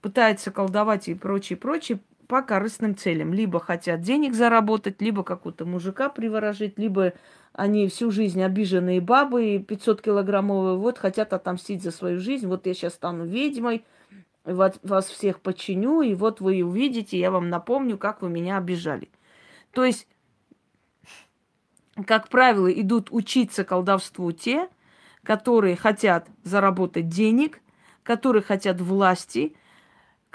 пытаются 0.00 0.50
колдовать 0.50 1.08
и 1.08 1.14
прочее, 1.14 1.56
прочее, 1.56 2.00
по 2.26 2.42
корыстным 2.42 2.96
целям. 2.96 3.32
Либо 3.32 3.60
хотят 3.60 4.00
денег 4.00 4.34
заработать, 4.34 5.00
либо 5.00 5.22
какого-то 5.22 5.64
мужика 5.64 6.08
приворожить, 6.08 6.78
либо 6.78 7.12
они 7.52 7.88
всю 7.88 8.10
жизнь 8.10 8.42
обиженные 8.42 9.00
бабы, 9.00 9.64
500 9.66 10.02
килограммовые, 10.02 10.76
вот 10.76 10.98
хотят 10.98 11.32
отомстить 11.32 11.82
за 11.82 11.90
свою 11.90 12.18
жизнь. 12.18 12.46
Вот 12.46 12.66
я 12.66 12.74
сейчас 12.74 12.94
стану 12.94 13.24
ведьмой, 13.24 13.84
вас 14.44 15.06
всех 15.06 15.40
подчиню, 15.40 16.02
и 16.02 16.14
вот 16.14 16.40
вы 16.40 16.62
увидите, 16.62 17.18
я 17.18 17.30
вам 17.30 17.48
напомню, 17.48 17.98
как 17.98 18.22
вы 18.22 18.28
меня 18.28 18.58
обижали. 18.58 19.08
То 19.72 19.84
есть, 19.84 20.06
как 22.04 22.28
правило, 22.28 22.70
идут 22.72 23.08
учиться 23.10 23.64
колдовству 23.64 24.32
те, 24.32 24.68
которые 25.22 25.76
хотят 25.76 26.28
заработать 26.42 27.08
денег, 27.08 27.60
которые 28.02 28.42
хотят 28.42 28.80
власти– 28.80 29.56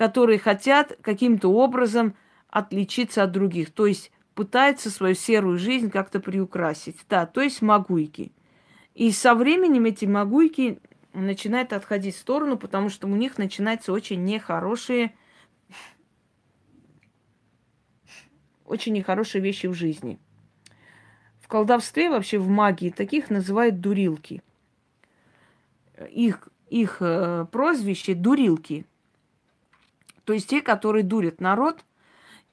которые 0.02 0.39
хотят 0.39 0.97
каким-то 1.02 1.50
образом 1.50 2.15
отличиться 2.50 3.21
от 3.21 3.32
других. 3.32 3.71
То 3.71 3.86
есть 3.86 4.12
пытаются 4.34 4.89
свою 4.89 5.13
серую 5.13 5.60
жизнь 5.60 5.91
как-то 5.91 6.19
приукрасить. 6.19 6.97
Да, 7.08 7.28
то 7.28 7.39
есть 7.39 7.62
магуйки. 7.62 8.32
И 8.95 9.12
со 9.12 9.36
временем 9.36 9.86
эти 9.86 10.06
магуйки 10.06 10.80
начинают 11.13 11.71
отходить 11.71 12.15
в 12.15 12.19
сторону, 12.19 12.58
потому 12.58 12.89
что 12.89 13.06
у 13.06 13.15
них 13.15 13.38
начинаются 13.38 13.93
очень 13.93 14.24
нехорошие, 14.24 15.13
очень 18.65 18.93
нехорошие 18.93 19.43
вещи 19.43 19.67
в 19.67 19.76
жизни. 19.76 20.19
Колдовстве, 21.52 22.10
вообще 22.10 22.40
в 22.40 22.48
магии, 22.48 22.90
таких 22.90 23.30
называют 23.30 23.80
дурилки. 23.82 24.42
Их, 26.10 26.48
их 26.70 26.98
э, 27.02 27.46
прозвище 27.52 28.16
дурилки– 28.16 28.86
то 30.26 30.34
есть 30.34 30.50
те, 30.50 30.62
которые 30.62 31.04
дурят 31.04 31.42
народ, 31.42 31.84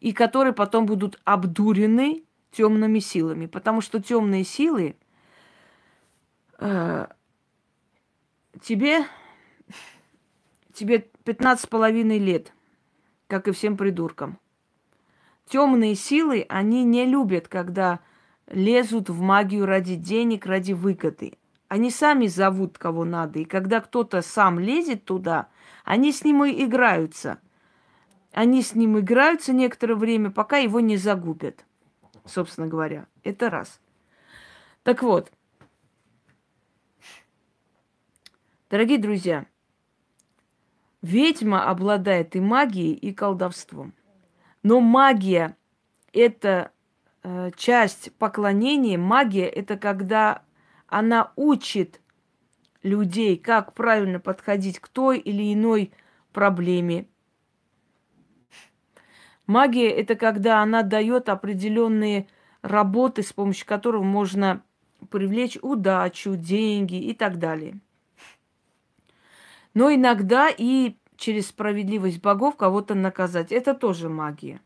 и 0.00 0.12
которые 0.12 0.52
потом 0.52 0.86
будут 0.86 1.20
обдурены 1.24 2.24
темными 2.50 2.98
силами. 2.98 3.46
Потому 3.46 3.80
что 3.80 4.02
темные 4.02 4.44
силы 4.44 4.96
э, 6.58 7.06
тебе, 8.62 9.06
тебе 10.72 11.08
15 11.24 11.64
с 11.64 11.66
половиной 11.66 12.18
лет, 12.18 12.52
как 13.26 13.48
и 13.48 13.52
всем 13.52 13.76
придуркам. 13.76 14.38
Темные 15.46 15.94
силы, 15.94 16.44
они 16.48 16.84
не 16.84 17.06
любят, 17.06 17.48
когда 17.48 18.00
лезут 18.50 19.08
в 19.10 19.20
магию 19.20 19.66
ради 19.66 19.94
денег, 19.94 20.46
ради 20.46 20.72
выгоды. 20.72 21.34
Они 21.68 21.90
сами 21.90 22.26
зовут 22.26 22.78
кого 22.78 23.04
надо. 23.04 23.40
И 23.40 23.44
когда 23.44 23.80
кто-то 23.80 24.22
сам 24.22 24.58
лезет 24.58 25.04
туда, 25.04 25.48
они 25.84 26.12
с 26.12 26.24
ним 26.24 26.44
и 26.44 26.64
играются– 26.64 27.38
они 28.32 28.62
с 28.62 28.74
ним 28.74 28.98
играются 28.98 29.52
некоторое 29.52 29.94
время, 29.94 30.30
пока 30.30 30.58
его 30.58 30.80
не 30.80 30.96
загубят, 30.96 31.64
собственно 32.24 32.66
говоря. 32.66 33.06
Это 33.22 33.50
раз. 33.50 33.80
Так 34.82 35.02
вот, 35.02 35.32
дорогие 38.70 38.98
друзья, 38.98 39.46
ведьма 41.02 41.68
обладает 41.68 42.36
и 42.36 42.40
магией, 42.40 42.92
и 42.92 43.12
колдовством. 43.12 43.94
Но 44.62 44.80
магия– 44.80 45.56
это 46.12 46.70
часть 47.56 48.12
поклонения. 48.16 48.98
Магия– 48.98 49.46
это 49.48 49.76
когда 49.76 50.42
она 50.86 51.32
учит 51.36 52.00
людей, 52.82 53.36
как 53.36 53.74
правильно 53.74 54.20
подходить 54.20 54.78
к 54.78 54.88
той 54.88 55.18
или 55.18 55.52
иной 55.52 55.92
проблеме, 56.32 57.06
Магия 59.48 59.88
это 59.88 60.14
когда 60.14 60.60
она 60.62 60.82
дает 60.82 61.30
определенные 61.30 62.28
работы, 62.60 63.22
с 63.22 63.32
помощью 63.32 63.66
которых 63.66 64.02
можно 64.02 64.62
привлечь 65.10 65.56
удачу, 65.62 66.36
деньги 66.36 66.96
и 66.96 67.14
так 67.14 67.38
далее. 67.38 67.80
Но 69.72 69.92
иногда 69.92 70.50
и 70.50 70.96
через 71.16 71.48
справедливость 71.48 72.20
богов 72.20 72.56
кого-то 72.56 72.94
наказать. 72.94 73.50
Это 73.50 73.72
тоже 73.72 74.10
магия. 74.10 74.60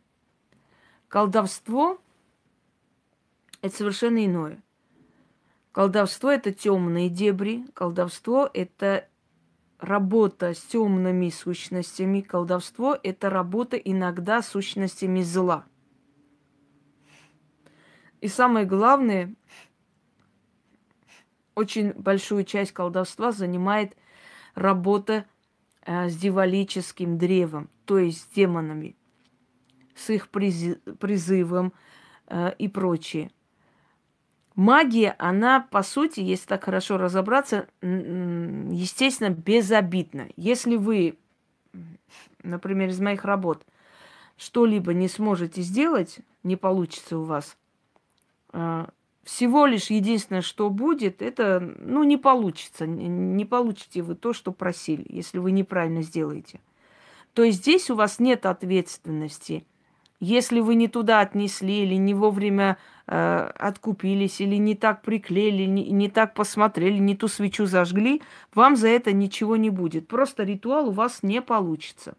Колдовство 1.06 2.00
это 3.62 3.74
совершенно 3.74 4.24
иное. 4.24 4.62
Колдовство 5.72 6.30
это 6.30 6.52
темные 6.52 7.08
дебри, 7.08 7.64
колдовство 7.72 8.50
это 8.52 9.08
работа 9.78 10.52
с 10.52 10.60
темными 10.60 11.30
сущностями, 11.30 12.20
колдовство 12.20 12.98
это 13.02 13.30
работа 13.30 13.76
иногда 13.76 14.42
с 14.42 14.48
сущностями 14.48 15.22
зла. 15.22 15.64
И 18.20 18.28
самое 18.28 18.66
главное, 18.66 19.34
очень 21.54 21.92
большую 21.92 22.44
часть 22.44 22.72
колдовства 22.72 23.32
занимает 23.32 23.96
работа 24.54 25.24
э, 25.84 26.08
с 26.08 26.16
дьяволическим 26.16 27.18
древом, 27.18 27.70
то 27.84 27.98
есть 27.98 28.20
с 28.20 28.26
демонами, 28.34 28.94
с 29.94 30.10
их 30.10 30.28
призывом 30.28 31.72
э, 32.26 32.54
и 32.58 32.68
прочее. 32.68 33.30
Магия, 34.54 35.14
она, 35.18 35.66
по 35.70 35.82
сути, 35.82 36.20
если 36.20 36.46
так 36.46 36.64
хорошо 36.64 36.98
разобраться, 36.98 37.68
естественно, 37.80 39.30
безобидна. 39.30 40.28
Если 40.36 40.76
вы, 40.76 41.16
например, 42.42 42.90
из 42.90 43.00
моих 43.00 43.24
работ 43.24 43.64
что-либо 44.36 44.92
не 44.92 45.08
сможете 45.08 45.62
сделать, 45.62 46.20
не 46.42 46.56
получится 46.56 47.18
у 47.18 47.22
вас, 47.22 47.56
э, 48.52 48.86
всего 49.24 49.66
лишь 49.66 49.90
единственное, 49.90 50.42
что 50.42 50.68
будет, 50.68 51.22
это, 51.22 51.60
ну, 51.78 52.02
не 52.02 52.16
получится. 52.16 52.86
Не 52.86 53.44
получите 53.44 54.02
вы 54.02 54.16
то, 54.16 54.32
что 54.32 54.50
просили, 54.52 55.06
если 55.08 55.38
вы 55.38 55.52
неправильно 55.52 56.02
сделаете. 56.02 56.60
То 57.32 57.44
есть 57.44 57.58
здесь 57.58 57.88
у 57.88 57.94
вас 57.94 58.18
нет 58.18 58.46
ответственности. 58.46 59.64
Если 60.24 60.60
вы 60.60 60.76
не 60.76 60.86
туда 60.86 61.18
отнесли, 61.18 61.82
или 61.82 61.96
не 61.96 62.14
вовремя 62.14 62.78
э, 63.08 63.50
откупились, 63.58 64.40
или 64.40 64.54
не 64.54 64.76
так 64.76 65.02
приклеили, 65.02 65.64
не, 65.64 65.90
не 65.90 66.08
так 66.08 66.34
посмотрели, 66.34 66.98
не 66.98 67.16
ту 67.16 67.26
свечу 67.26 67.66
зажгли, 67.66 68.22
вам 68.54 68.76
за 68.76 68.86
это 68.86 69.12
ничего 69.12 69.56
не 69.56 69.68
будет. 69.68 70.06
Просто 70.06 70.44
ритуал 70.44 70.90
у 70.90 70.92
вас 70.92 71.24
не 71.24 71.42
получится. 71.42 72.16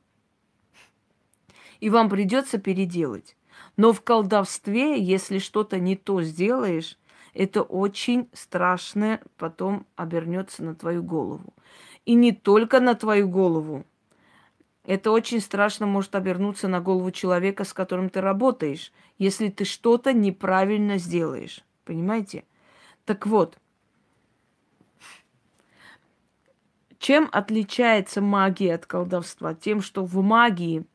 И 1.79 1.89
вам 1.89 2.09
придется 2.09 2.57
переделать. 2.57 3.37
Но 3.77 3.93
в 3.93 4.01
колдовстве, 4.01 5.01
если 5.01 5.37
что-то 5.37 5.79
не 5.79 5.95
то 5.95 6.23
сделаешь, 6.23 6.97
это 7.33 7.61
очень 7.61 8.27
страшно 8.33 9.21
потом 9.37 9.85
обернется 9.95 10.61
на 10.61 10.75
твою 10.75 11.03
голову. 11.03 11.53
И 12.03 12.15
не 12.15 12.33
только 12.33 12.81
на 12.81 12.95
твою 12.95 13.29
голову. 13.29 13.85
Это 14.85 15.11
очень 15.11 15.39
страшно 15.39 15.85
может 15.85 16.13
обернуться 16.13 16.67
на 16.67 16.81
голову 16.81 17.11
человека, 17.11 17.63
с 17.63 17.73
которым 17.73 18.09
ты 18.09 18.19
работаешь, 18.19 18.91
если 19.17 19.47
ты 19.49 19.63
что-то 19.63 20.11
неправильно 20.11 20.97
сделаешь. 20.97 21.63
Понимаете? 21.85 22.43
Так 23.05 23.25
вот, 23.25 23.57
чем 26.99 27.29
отличается 27.31 28.21
магия 28.21 28.75
от 28.75 28.85
колдовства? 28.85 29.53
Тем, 29.53 29.81
что 29.81 30.03
в 30.03 30.21
магии 30.21 30.85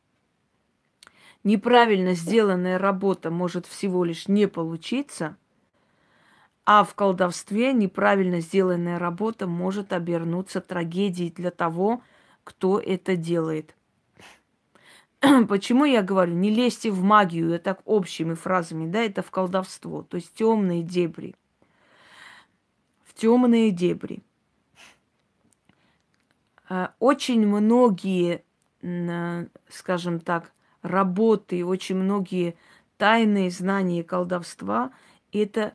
неправильно 1.43 2.13
сделанная 2.13 2.77
работа 2.77 3.31
может 3.31 3.65
всего 3.65 4.03
лишь 4.03 4.27
не 4.27 4.47
получиться, 4.47 5.35
а 6.63 6.83
в 6.83 6.93
колдовстве 6.93 7.73
неправильно 7.73 8.39
сделанная 8.41 8.99
работа 8.99 9.47
может 9.47 9.93
обернуться 9.93 10.61
трагедией 10.61 11.31
для 11.31 11.49
того, 11.49 12.03
кто 12.43 12.79
это 12.79 13.15
делает. 13.15 13.75
Почему 15.47 15.85
я 15.85 16.01
говорю, 16.01 16.33
не 16.33 16.49
лезьте 16.49 16.91
в 16.91 17.03
магию, 17.03 17.51
это 17.53 17.63
так 17.65 17.81
общими 17.85 18.33
фразами, 18.33 18.89
да, 18.89 19.01
это 19.01 19.21
в 19.21 19.31
колдовство, 19.31 20.03
то 20.03 20.15
есть 20.15 20.33
темные 20.33 20.83
дебри. 20.83 21.35
В 23.03 23.13
темные 23.13 23.71
дебри. 23.71 24.23
А, 26.69 26.93
очень 26.99 27.45
многие, 27.45 28.43
скажем 29.67 30.19
так, 30.19 30.53
работы, 30.81 31.65
очень 31.65 31.97
многие 31.97 32.55
тайные 32.97 33.49
знания 33.49 34.03
колдовства– 34.03 34.91
это 35.33 35.73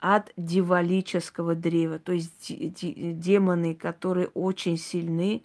от 0.00 0.32
дивалического 0.36 1.54
древа, 1.54 1.98
то 1.98 2.12
есть 2.12 2.48
демоны, 2.48 3.74
которые 3.74 4.28
очень 4.28 4.76
сильны 4.76 5.42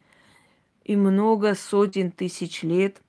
и 0.84 0.98
много 0.98 1.56
сотен 1.56 2.12
тысяч 2.12 2.64
лет, 2.64 3.02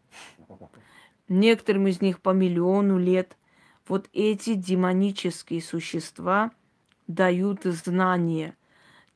некоторым 1.31 1.87
из 1.87 2.03
них 2.03 2.21
по 2.21 2.31
миллиону 2.31 2.99
лет. 2.99 3.38
Вот 3.88 4.11
эти 4.12 4.55
демонические 4.55 5.62
существа 5.62 6.51
дают 7.07 7.64
знания 7.64 8.57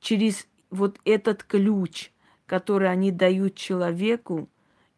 через 0.01 0.47
вот 0.71 0.99
этот 1.05 1.45
ключ, 1.45 2.11
который 2.47 2.91
они 2.91 3.11
дают 3.11 3.55
человеку, 3.55 4.49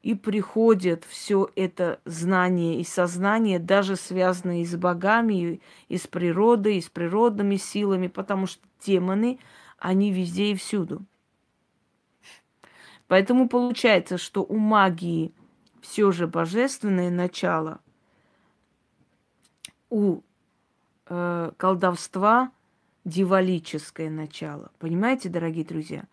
и 0.03 0.15
приходит 0.15 1.05
все 1.05 1.51
это 1.57 2.01
знание 2.05 2.81
и 2.81 2.85
сознание, 2.85 3.59
даже 3.59 3.97
связанные 3.97 4.65
с 4.65 4.77
богами, 4.77 5.61
и 5.89 5.97
с 5.97 6.07
природой, 6.07 6.77
и 6.77 6.81
с 6.81 6.89
природными 6.89 7.57
силами, 7.57 8.07
потому 8.07 8.47
что 8.47 8.63
демоны, 8.85 9.41
они 9.79 10.13
везде 10.13 10.53
и 10.53 10.55
всюду. 10.55 11.05
Поэтому 13.09 13.49
получается, 13.49 14.17
что 14.17 14.45
у 14.45 14.57
магии 14.59 15.33
все 15.89 16.11
же 16.11 16.27
божественное 16.27 17.11
начало, 17.11 17.81
у 19.89 20.21
э, 21.07 21.53
колдовства 21.57 22.51
дивалическое 23.05 24.11
начало. 24.11 24.73
Понимаете, 24.81 25.29
дорогие 25.29 25.65
друзья? 25.65 26.05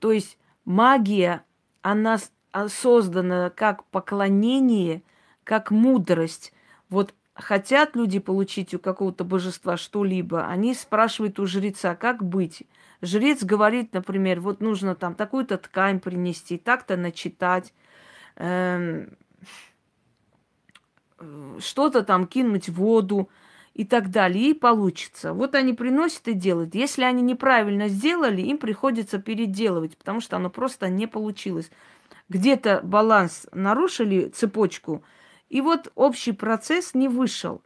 То 0.00 0.10
есть 0.10 0.38
магия, 0.64 1.44
она 1.82 2.18
а, 2.50 2.68
создано 2.68 3.52
как 3.54 3.84
поклонение, 3.86 5.02
как 5.44 5.70
мудрость. 5.70 6.52
Вот 6.88 7.14
хотят 7.34 7.94
люди 7.94 8.18
получить 8.18 8.74
у 8.74 8.80
какого-то 8.80 9.24
божества 9.24 9.76
что-либо, 9.76 10.46
они 10.46 10.74
спрашивают 10.74 11.38
у 11.38 11.46
жреца, 11.46 11.94
как 11.94 12.24
быть. 12.24 12.64
Жрец 13.00 13.44
говорит, 13.44 13.94
например, 13.94 14.40
вот 14.40 14.60
нужно 14.60 14.96
там 14.96 15.14
такую-то 15.14 15.58
ткань 15.58 16.00
принести, 16.00 16.58
так-то 16.58 16.96
начитать, 16.96 17.72
что-то 21.58 22.02
там 22.02 22.26
кинуть 22.26 22.68
в 22.68 22.74
воду 22.74 23.28
и 23.74 23.84
так 23.84 24.10
далее, 24.10 24.50
и 24.50 24.54
получится. 24.54 25.32
Вот 25.32 25.54
они 25.54 25.72
приносят 25.72 26.28
и 26.28 26.32
делают. 26.34 26.74
Если 26.74 27.04
они 27.04 27.22
неправильно 27.22 27.88
сделали, 27.88 28.42
им 28.42 28.58
приходится 28.58 29.18
переделывать, 29.18 29.96
потому 29.96 30.20
что 30.20 30.36
оно 30.36 30.50
просто 30.50 30.88
не 30.88 31.06
получилось 31.06 31.70
где-то 32.32 32.80
баланс 32.82 33.46
нарушили, 33.52 34.28
цепочку, 34.28 35.04
и 35.48 35.60
вот 35.60 35.92
общий 35.94 36.32
процесс 36.32 36.94
не 36.94 37.08
вышел. 37.08 37.62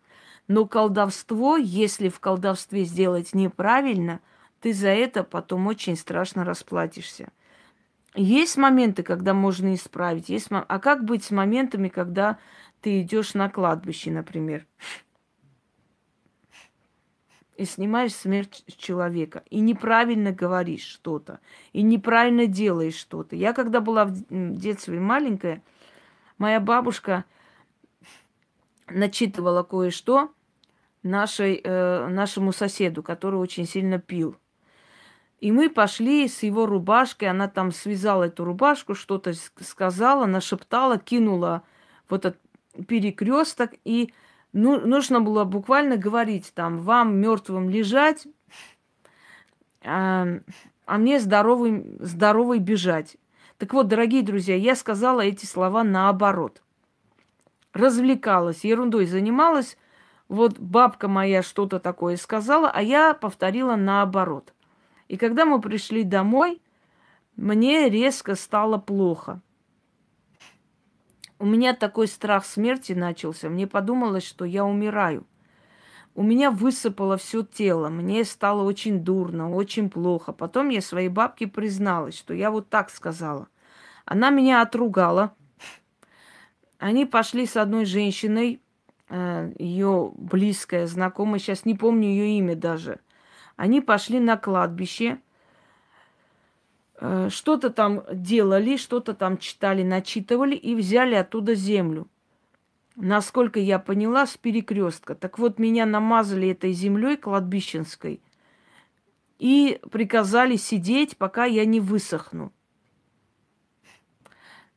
Но 0.49 0.67
колдовство, 0.67 1.57
если 1.57 2.09
в 2.09 2.21
колдовстве 2.21 2.85
сделать 2.85 3.35
неправильно, 3.35 4.21
ты 4.61 4.73
за 4.73 4.89
это 4.89 5.23
потом 5.23 5.67
очень 5.67 5.97
страшно 5.97 6.45
расплатишься. 6.45 7.31
Есть 8.17 8.57
моменты, 8.57 9.03
когда 9.03 9.35
можно 9.35 9.75
исправить, 9.75 10.31
есть, 10.31 10.49
а 10.51 10.79
как 10.79 11.05
быть 11.05 11.25
с 11.25 11.31
моментами, 11.31 11.89
когда 11.89 12.39
ты 12.81 13.03
идешь 13.03 13.35
на 13.35 13.51
кладбище, 13.51 14.11
например? 14.11 14.67
и 17.57 17.65
снимаешь 17.65 18.15
смерть 18.15 18.65
человека, 18.77 19.43
и 19.51 19.61
неправильно 19.61 20.33
говоришь 20.33 20.85
что-то, 20.85 21.41
и 21.73 21.83
неправильно 21.83 22.47
делаешь 22.47 22.97
что-то. 22.97 23.35
Я 23.35 23.53
когда 23.53 23.81
была 23.81 24.05
в 24.05 24.15
детстве 24.31 25.01
маленькая, 25.01 25.63
моя 26.39 26.61
бабушка 26.61 27.25
начитывала 28.89 29.63
кое-что 29.63 30.31
нашей, 31.03 31.61
э, 31.63 32.09
нашему 32.09 32.53
соседу, 32.53 33.03
который 33.03 33.37
очень 33.41 33.67
сильно 33.67 33.99
пил. 33.99 34.37
И 35.41 35.53
мы 35.53 35.69
пошли 35.69 36.29
с 36.29 36.43
его 36.43 36.67
рубашкой, 36.67 37.29
она 37.29 37.49
там 37.49 37.71
связала 37.71 38.25
эту 38.25 38.45
рубашку, 38.45 38.95
что-то 38.95 39.35
сказала, 39.61 40.27
нашептала, 40.27 40.99
кинула 40.99 41.63
вот 42.09 42.25
этот 42.25 42.41
перекресток 42.89 43.73
и 43.85 44.13
ну, 44.53 44.81
нужно 44.81 45.21
было 45.21 45.45
буквально 45.45 45.99
говорить 45.99 46.53
там, 46.55 46.79
вам 46.79 47.17
мертвым 47.17 47.69
лежать, 47.69 48.27
а, 49.85 50.27
а 50.87 50.99
мне 50.99 51.21
здоровый, 51.21 51.85
здоровый 52.01 52.59
бежать. 52.59 53.17
Так 53.59 53.75
вот, 53.75 53.89
дорогие 53.89 54.23
друзья, 54.23 54.57
я 54.57 54.75
сказала 54.75 55.21
эти 55.21 55.45
слова 55.45 55.85
наоборот. 55.85 56.63
Развлекалась, 57.75 58.65
ерундой 58.65 59.05
занималась. 59.05 59.77
Вот 60.29 60.59
бабка 60.59 61.09
моя 61.09 61.43
что-то 61.43 61.79
такое 61.79 62.17
сказала, 62.17 62.71
а 62.71 62.83
я 62.83 63.13
повторила 63.13 63.77
наоборот. 63.77 64.55
И 65.09 65.17
когда 65.17 65.45
мы 65.45 65.61
пришли 65.61 66.03
домой, 66.03 66.61
мне 67.37 67.89
резко 67.89 68.35
стало 68.35 68.79
плохо 68.79 69.41
у 71.39 71.45
меня 71.45 71.75
такой 71.75 72.09
страх 72.09 72.45
смерти 72.45 72.93
начался. 72.93 73.49
Мне 73.49 73.67
подумалось, 73.67 74.25
что 74.25 74.45
я 74.45 74.65
умираю. 74.65 75.27
у 76.15 76.23
меня 76.23 76.51
высыпало 76.51 77.19
все 77.19 77.43
тело, 77.43 77.91
мне 77.91 78.25
стало 78.25 78.63
очень 78.63 79.01
дурно, 79.01 79.51
очень 79.51 79.91
плохо. 79.91 80.33
Потом 80.33 80.71
я 80.71 80.81
своей 80.81 81.11
бабке 81.11 81.47
призналась, 81.47 82.17
что 82.17 82.33
я 82.33 82.51
вот 82.51 82.71
так 82.71 82.89
сказала. 82.89 83.49
Она 84.07 84.31
меня 84.31 84.63
отругала. 84.63 85.35
Они 86.79 87.05
пошли 87.05 87.45
с 87.45 87.57
одной 87.59 87.85
женщиной, 87.85 88.63
э, 89.11 89.53
ее 89.59 90.11
близкая, 90.17 90.87
знакомая, 90.87 91.39
сейчас 91.39 91.67
не 91.67 91.75
помню 91.75 92.09
ее 92.09 92.39
имя 92.39 92.57
даже. 92.57 93.01
Они 93.57 93.81
пошли 93.81 94.21
на 94.21 94.37
кладбище, 94.37 95.19
э, 97.01 97.29
что-то 97.31 97.71
там 97.71 98.05
делали, 98.13 98.77
что-то 98.77 99.15
там 99.15 99.39
читали, 99.39 99.83
начитывали 99.83 100.55
и 100.55 100.75
взяли 100.75 101.15
оттуда 101.15 101.55
землю 101.55 102.09
насколько 102.97 103.61
я 103.61 103.79
поняла, 103.79 104.27
с 104.27 104.37
перекрестка. 104.37 105.15
Так 105.15 105.39
вот, 105.39 105.59
меня 105.59 105.87
намазали 105.87 106.49
этой 106.49 106.73
землей 106.73 107.17
кладбищенской 107.17 108.21
и 109.39 109.79
приказали 109.91 110.57
сидеть, 110.57 111.17
пока 111.17 111.45
я 111.45 111.65
не 111.65 111.79
высохну. 111.79 112.53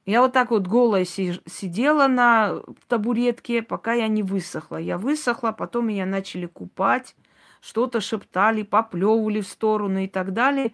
Я 0.06 0.22
вот 0.22 0.34
так 0.34 0.52
вот 0.52 0.68
голая 0.68 1.06
сидела 1.06 2.08
на 2.08 2.62
табуретке, 2.88 3.62
пока 3.62 3.94
я 3.94 4.08
не 4.08 4.24
высохла. 4.24 4.78
Я 4.78 4.98
высохла, 4.98 5.52
потом 5.52 5.88
меня 5.88 6.06
начали 6.06 6.48
купать, 6.48 7.16
что-то 7.62 8.02
шептали, 8.02 8.64
поплевывали 8.64 9.42
в 9.42 9.48
сторону 9.48 10.00
и 10.00 10.08
так 10.08 10.34
далее. 10.34 10.74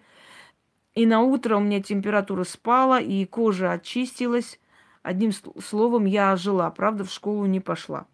И 0.94 1.06
на 1.06 1.20
утро 1.20 1.56
у 1.56 1.60
меня 1.60 1.82
температура 1.82 2.44
спала, 2.44 3.00
и 3.00 3.24
кожа 3.26 3.72
очистилась. 3.72 4.58
Одним 5.02 5.32
словом, 5.32 6.04
я 6.06 6.32
ожила, 6.32 6.70
правда, 6.70 7.04
в 7.04 7.12
школу 7.12 7.46
не 7.46 7.60
пошла. 7.60 8.06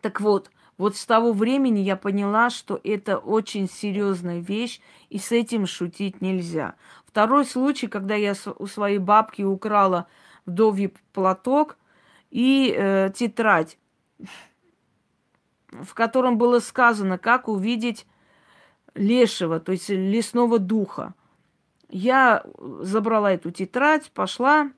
Так 0.00 0.20
вот, 0.20 0.50
вот 0.78 0.96
с 0.96 1.06
того 1.06 1.32
времени 1.32 1.80
я 1.80 1.96
поняла, 1.96 2.50
что 2.50 2.78
это 2.84 3.16
очень 3.18 3.68
серьезная 3.68 4.40
вещь, 4.40 4.80
и 5.08 5.18
с 5.18 5.32
этим 5.32 5.66
шутить 5.66 6.20
нельзя. 6.20 6.74
Второй 7.06 7.46
случай, 7.46 7.86
когда 7.86 8.14
я 8.14 8.34
у 8.58 8.66
своей 8.66 8.98
бабки 8.98 9.42
украла 9.42 10.06
вдовий 10.44 10.92
платок 11.12 11.78
и 12.30 12.74
э, 12.76 13.10
тетрадь, 13.14 13.78
в 15.84 15.94
котором 15.94 16.38
было 16.38 16.58
сказано, 16.58 17.18
как 17.18 17.48
увидеть 17.48 18.06
лешего, 18.94 19.60
то 19.60 19.72
есть 19.72 19.88
лесного 19.88 20.58
духа. 20.58 21.14
Я 21.88 22.44
забрала 22.80 23.32
эту 23.32 23.50
тетрадь, 23.50 24.10
пошла, 24.10 24.70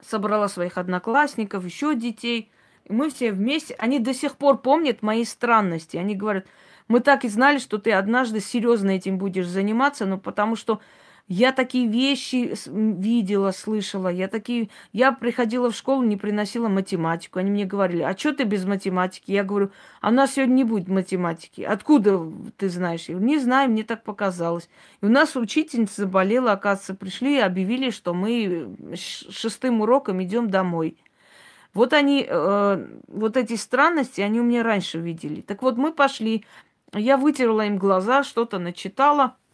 собрала 0.00 0.48
своих 0.48 0.78
одноклассников, 0.78 1.64
еще 1.64 1.94
детей. 1.94 2.50
И 2.84 2.92
мы 2.92 3.10
все 3.10 3.32
вместе, 3.32 3.74
они 3.74 3.98
до 3.98 4.14
сих 4.14 4.36
пор 4.36 4.58
помнят 4.58 5.02
мои 5.02 5.24
странности. 5.24 5.96
Они 5.96 6.14
говорят, 6.14 6.46
мы 6.88 7.00
так 7.00 7.24
и 7.24 7.28
знали, 7.28 7.58
что 7.58 7.78
ты 7.78 7.92
однажды 7.92 8.40
серьезно 8.40 8.90
этим 8.90 9.18
будешь 9.18 9.46
заниматься, 9.46 10.06
но 10.06 10.18
потому 10.18 10.56
что 10.56 10.80
я 11.28 11.52
такие 11.52 11.86
вещи 11.86 12.54
видела, 12.66 13.50
слышала. 13.50 14.08
Я 14.08 14.28
такие... 14.28 14.70
Я 14.92 15.12
приходила 15.12 15.70
в 15.70 15.76
школу, 15.76 16.02
не 16.02 16.16
приносила 16.16 16.68
математику. 16.68 17.38
Они 17.38 17.50
мне 17.50 17.66
говорили, 17.66 18.00
а 18.00 18.16
что 18.16 18.32
ты 18.32 18.44
без 18.44 18.64
математики? 18.64 19.30
Я 19.30 19.44
говорю, 19.44 19.70
а 20.00 20.08
у 20.08 20.12
нас 20.12 20.32
сегодня 20.32 20.54
не 20.54 20.64
будет 20.64 20.88
математики. 20.88 21.60
Откуда 21.60 22.18
ты 22.56 22.70
знаешь? 22.70 23.08
Не 23.08 23.38
знаю, 23.38 23.70
мне 23.70 23.84
так 23.84 24.04
показалось. 24.04 24.70
И 25.02 25.04
у 25.04 25.10
нас 25.10 25.36
учительница 25.36 26.02
заболела, 26.02 26.52
оказывается, 26.52 26.94
пришли 26.94 27.36
и 27.36 27.40
объявили, 27.40 27.90
что 27.90 28.14
мы 28.14 28.74
шестым 28.94 29.82
уроком 29.82 30.22
идем 30.22 30.48
домой. 30.48 30.96
Вот 31.74 31.92
они, 31.92 32.26
э, 32.26 32.86
вот 33.06 33.36
эти 33.36 33.54
странности, 33.56 34.22
они 34.22 34.40
у 34.40 34.44
меня 34.44 34.62
раньше 34.62 34.98
видели. 34.98 35.42
Так 35.42 35.60
вот, 35.60 35.76
мы 35.76 35.92
пошли, 35.92 36.46
я 36.94 37.18
вытерла 37.18 37.66
им 37.66 37.76
глаза, 37.76 38.22
что-то 38.22 38.58
начитала– 38.58 39.36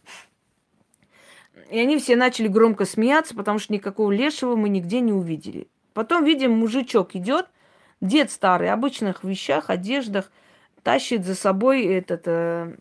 и 1.69 1.79
они 1.79 1.97
все 1.97 2.15
начали 2.15 2.47
громко 2.47 2.85
смеяться, 2.85 3.35
потому 3.35 3.59
что 3.59 3.73
никакого 3.73 4.11
лешего 4.11 4.55
мы 4.55 4.69
нигде 4.69 4.99
не 4.99 5.13
увидели. 5.13 5.67
Потом 5.93 6.23
видим, 6.23 6.51
мужичок 6.51 7.15
идет, 7.15 7.47
дед 8.01 8.31
старый, 8.31 8.69
в 8.69 8.73
обычных 8.73 9.23
вещах, 9.23 9.69
одеждах, 9.69 10.31
тащит 10.83 11.25
за 11.25 11.35
собой 11.35 11.85
этот, 11.85 12.23
э, 12.25 12.75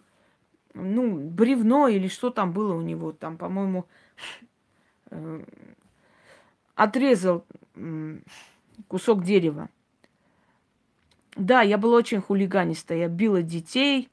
ну, 0.75 1.17
бревно 1.17 1.89
или 1.89 2.09
что 2.09 2.31
там 2.31 2.53
было 2.53 2.75
у 2.75 2.83
него, 2.83 3.13
там, 3.13 3.39
по-моему, 3.39 3.87
э, 5.11 5.45
отрезал 6.75 7.45
кусок 8.89 9.25
дерева. 9.25 9.69
Да, 11.37 11.63
я 11.63 11.79
была 11.79 11.97
очень 11.97 12.21
хулиганистая, 12.21 12.99
я 12.99 13.09
била 13.09 13.43
детей, 13.43 14.09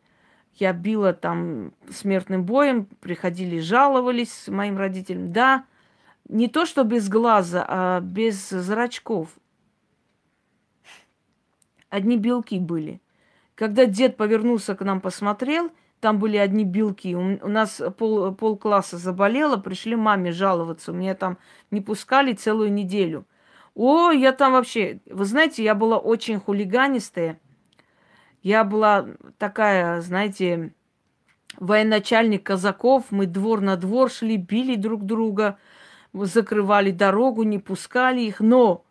я 0.56 0.74
била 0.74 1.14
там 1.14 1.74
смертным 1.90 2.44
боем, 2.44 2.86
приходили, 3.00 3.60
жаловались 3.60 4.48
моим 4.48 4.78
родителям. 4.78 5.32
Да, 5.32 5.66
не 6.28 6.48
то 6.48 6.66
что 6.66 6.84
без 6.84 7.10
глаза, 7.10 7.66
а 7.68 8.00
без 8.00 8.50
зрачков. 8.50 9.30
Одни 11.90 12.18
белки 12.18 12.58
были. 12.60 13.02
Когда 13.56 13.86
дед 13.86 14.18
повернулся 14.18 14.76
к 14.76 14.84
нам, 14.84 15.02
посмотрел, 15.02 15.72
там 16.00 16.20
были 16.20 16.38
одни 16.38 16.64
белки. 16.64 17.16
У, 17.16 17.48
нас 17.48 17.82
пол, 17.98 18.34
пол 18.34 18.58
класса 18.58 18.98
заболело, 18.98 19.58
пришли 19.58 19.96
маме 19.96 20.32
жаловаться. 20.32 20.92
Меня 20.92 21.16
там 21.16 21.38
не 21.70 21.82
пускали 21.82 22.34
целую 22.34 22.74
неделю. 22.74 23.26
О, 23.76 24.12
я 24.12 24.32
там 24.32 24.54
вообще... 24.54 25.00
Вы 25.06 25.26
знаете, 25.26 25.64
я 25.64 25.76
была 25.76 25.98
очень 25.98 26.40
хулиганистая. 26.40 27.40
Я 28.42 28.64
была 28.64 29.08
такая, 29.38 30.02
знаете, 30.02 30.74
военачальник 31.58 32.44
казаков. 32.44 33.06
Мы 33.12 33.28
двор 33.28 33.62
на 33.62 33.78
двор 33.78 34.10
шли, 34.10 34.38
били 34.38 34.76
друг 34.76 35.06
друга, 35.06 35.58
закрывали 36.14 36.92
дорогу, 36.92 37.44
не 37.44 37.60
пускали 37.60 38.22
их. 38.22 38.40
Но 38.40 38.84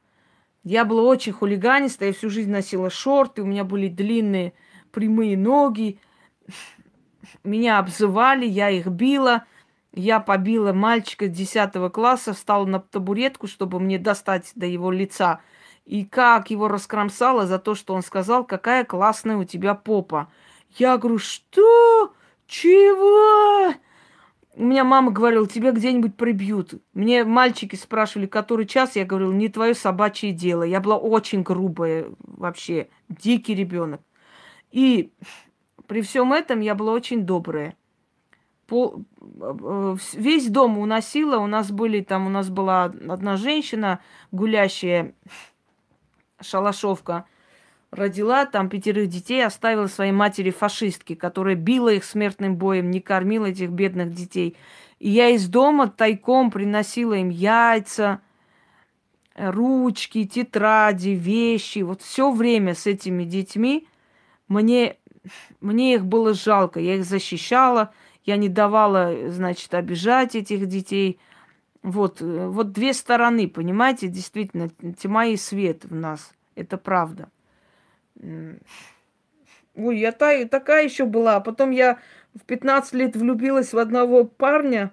я 0.62 0.84
была 0.84 1.02
очень 1.02 1.32
хулиганистая, 1.32 2.10
я 2.10 2.14
всю 2.14 2.30
жизнь 2.30 2.50
носила 2.50 2.90
шорты, 2.90 3.42
у 3.42 3.46
меня 3.46 3.64
были 3.64 3.88
длинные 3.88 4.52
прямые 4.92 5.36
ноги. 5.36 5.98
Меня 7.44 7.78
обзывали, 7.78 8.46
я 8.46 8.70
их 8.70 8.86
била. 8.86 9.44
Я 9.92 10.20
побила 10.20 10.72
мальчика 10.72 11.26
10 11.26 11.92
класса, 11.92 12.32
встала 12.34 12.64
на 12.64 12.78
табуретку, 12.78 13.48
чтобы 13.48 13.80
мне 13.80 13.98
достать 13.98 14.52
до 14.54 14.66
его 14.66 14.92
лица– 14.92 15.40
и 15.90 16.04
как 16.04 16.50
его 16.50 16.68
раскромсало 16.68 17.48
за 17.48 17.58
то, 17.58 17.74
что 17.74 17.94
он 17.94 18.02
сказал, 18.02 18.44
какая 18.44 18.84
классная 18.84 19.36
у 19.36 19.42
тебя 19.42 19.74
попа. 19.74 20.30
Я 20.76 20.96
говорю, 20.96 21.18
что? 21.18 22.14
Чего? 22.46 23.74
У 24.54 24.62
меня 24.62 24.84
мама 24.84 25.10
говорила, 25.10 25.48
тебя 25.48 25.72
где-нибудь 25.72 26.14
прибьют. 26.14 26.74
Мне 26.94 27.24
мальчики 27.24 27.74
спрашивали, 27.74 28.26
который 28.26 28.66
час, 28.66 28.94
я 28.94 29.04
говорила, 29.04 29.32
не 29.32 29.48
твое 29.48 29.74
собачье 29.74 30.30
дело. 30.30 30.62
Я 30.62 30.80
была 30.80 30.96
очень 30.96 31.42
грубая 31.42 32.06
вообще, 32.20 32.88
дикий 33.08 33.56
ребенок. 33.56 34.00
И 34.70 35.12
при 35.88 36.02
всем 36.02 36.32
этом 36.32 36.60
я 36.60 36.76
была 36.76 36.92
очень 36.92 37.26
добрая. 37.26 37.74
По, 38.68 39.02
э, 39.40 39.96
весь 40.12 40.48
дом 40.50 40.78
уносила. 40.78 41.38
У 41.38 41.48
нас 41.48 41.72
были 41.72 42.00
там, 42.00 42.28
у 42.28 42.30
нас 42.30 42.48
была 42.48 42.84
одна 42.84 43.36
женщина 43.36 43.98
гулящая 44.30 45.14
шалашовка, 46.40 47.24
родила 47.90 48.46
там 48.46 48.68
пятерых 48.68 49.08
детей, 49.08 49.44
оставила 49.44 49.86
своей 49.86 50.12
матери 50.12 50.50
фашистки, 50.50 51.14
которая 51.14 51.54
била 51.54 51.92
их 51.92 52.04
смертным 52.04 52.56
боем, 52.56 52.90
не 52.90 53.00
кормила 53.00 53.46
этих 53.46 53.70
бедных 53.70 54.12
детей. 54.12 54.56
И 54.98 55.10
я 55.10 55.28
из 55.30 55.48
дома 55.48 55.88
тайком 55.88 56.50
приносила 56.50 57.14
им 57.14 57.30
яйца, 57.30 58.20
ручки, 59.34 60.26
тетради, 60.26 61.10
вещи. 61.10 61.80
Вот 61.80 62.02
все 62.02 62.30
время 62.30 62.74
с 62.74 62.86
этими 62.86 63.24
детьми 63.24 63.88
мне, 64.48 64.96
мне 65.60 65.94
их 65.94 66.04
было 66.04 66.34
жалко. 66.34 66.80
Я 66.80 66.96
их 66.96 67.04
защищала, 67.04 67.92
я 68.24 68.36
не 68.36 68.48
давала, 68.48 69.30
значит, 69.30 69.72
обижать 69.74 70.34
этих 70.34 70.66
детей– 70.66 71.18
вот, 71.82 72.20
э, 72.20 72.46
вот 72.48 72.72
две 72.72 72.92
стороны, 72.92 73.48
понимаете, 73.48 74.08
действительно, 74.08 74.70
тьма 74.98 75.26
и 75.26 75.36
свет 75.36 75.84
в 75.84 75.94
нас. 75.94 76.32
Это 76.54 76.76
правда. 76.76 77.30
Ой, 79.76 79.98
я 79.98 80.12
та, 80.12 80.44
такая 80.44 80.84
еще 80.84 81.06
была. 81.06 81.36
А 81.36 81.40
потом 81.40 81.70
я 81.70 81.98
в 82.34 82.44
15 82.44 82.92
лет 82.94 83.16
влюбилась 83.16 83.72
в 83.72 83.78
одного 83.78 84.24
парня. 84.24 84.92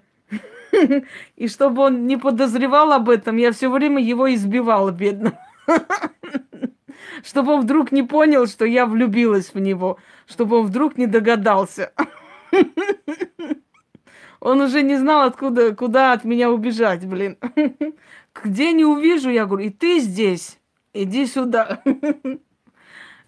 И 1.36 1.48
чтобы 1.48 1.82
он 1.82 2.06
не 2.06 2.16
подозревал 2.16 2.92
об 2.92 3.10
этом, 3.10 3.36
я 3.36 3.52
все 3.52 3.70
время 3.70 4.02
его 4.02 4.32
избивала, 4.32 4.90
бедно. 4.90 5.38
Чтобы 7.22 7.52
он 7.52 7.62
вдруг 7.62 7.92
не 7.92 8.02
понял, 8.02 8.46
что 8.46 8.64
я 8.64 8.86
влюбилась 8.86 9.52
в 9.52 9.58
него. 9.58 9.98
Чтобы 10.26 10.58
он 10.58 10.66
вдруг 10.66 10.96
не 10.96 11.06
догадался. 11.06 11.92
Он 14.40 14.60
уже 14.60 14.82
не 14.82 14.96
знал, 14.96 15.26
откуда, 15.26 15.74
куда 15.74 16.12
от 16.12 16.24
меня 16.24 16.50
убежать, 16.50 17.06
блин. 17.06 17.38
Где 18.44 18.72
не 18.72 18.84
увижу, 18.84 19.30
я 19.30 19.46
говорю, 19.46 19.66
и 19.66 19.70
ты 19.70 19.98
здесь, 19.98 20.58
иди 20.92 21.26
сюда. 21.26 21.82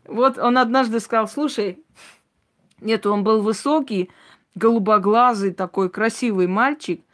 Вот 0.06 0.38
он 0.38 0.58
однажды 0.58 0.98
сказал, 0.98 1.28
слушай, 1.28 1.84
Нет, 2.80 3.06
он 3.06 3.22
был 3.22 3.42
высокий, 3.42 4.10
голубоглазый, 4.56 5.52
такой 5.52 5.88
красивый 5.88 6.48
мальчик. 6.48 7.04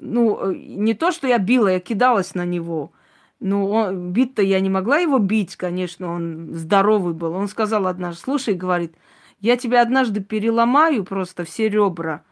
Ну, 0.00 0.50
не 0.50 0.94
то, 0.94 1.12
что 1.12 1.28
я 1.28 1.38
била, 1.38 1.68
я 1.68 1.78
кидалась 1.78 2.34
на 2.34 2.44
него. 2.44 2.90
Ну, 3.38 3.92
бить-то 3.92 4.42
я 4.42 4.58
не 4.60 4.70
могла 4.70 4.98
его 4.98 5.18
бить, 5.18 5.54
конечно, 5.56 6.12
он 6.12 6.54
здоровый 6.54 7.14
был. 7.14 7.34
Он 7.34 7.46
сказал 7.46 7.86
однажды, 7.86 8.22
слушай, 8.22 8.54
говорит, 8.54 8.96
я 9.38 9.56
тебя 9.56 9.82
однажды 9.82 10.20
переломаю 10.20 11.04
просто 11.04 11.44
все 11.44 11.68
ребра, 11.68 12.24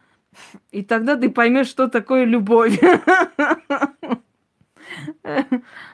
и 0.71 0.83
тогда 0.83 1.15
ты 1.15 1.29
поймешь, 1.29 1.67
что 1.67 1.87
такое 1.87 2.25
любовь. 2.25 2.79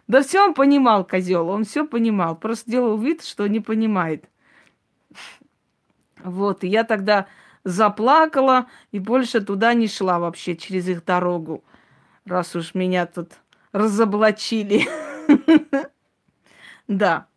Да 0.07 0.23
все 0.23 0.43
он 0.43 0.53
понимал, 0.53 1.05
козел, 1.05 1.49
он 1.49 1.63
все 1.65 1.85
понимал, 1.85 2.35
просто 2.35 2.71
делал 2.71 2.97
вид, 2.97 3.23
что 3.23 3.47
не 3.47 3.59
понимает. 3.59 4.25
Вот, 6.23 6.63
и 6.63 6.67
я 6.67 6.83
тогда 6.83 7.27
заплакала 7.63 8.67
и 8.91 8.99
больше 8.99 9.41
туда 9.41 9.73
не 9.73 9.87
шла 9.87 10.19
вообще 10.19 10.55
через 10.55 10.87
их 10.87 11.05
дорогу, 11.05 11.63
раз 12.25 12.55
уж 12.55 12.73
меня 12.73 13.05
тут 13.05 13.33
разоблачили. 13.71 14.87
Да. 16.87 17.27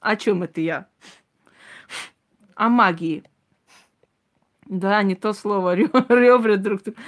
О 0.00 0.16
чем 0.16 0.44
это 0.44 0.62
я? 0.62 0.88
О 2.56 2.70
магии. 2.70 3.22
Да, 4.64 5.02
не 5.02 5.14
то 5.14 5.32
слово, 5.32 5.74
ребра 5.76 6.56
друг 6.56 6.82
друга. 6.82 6.98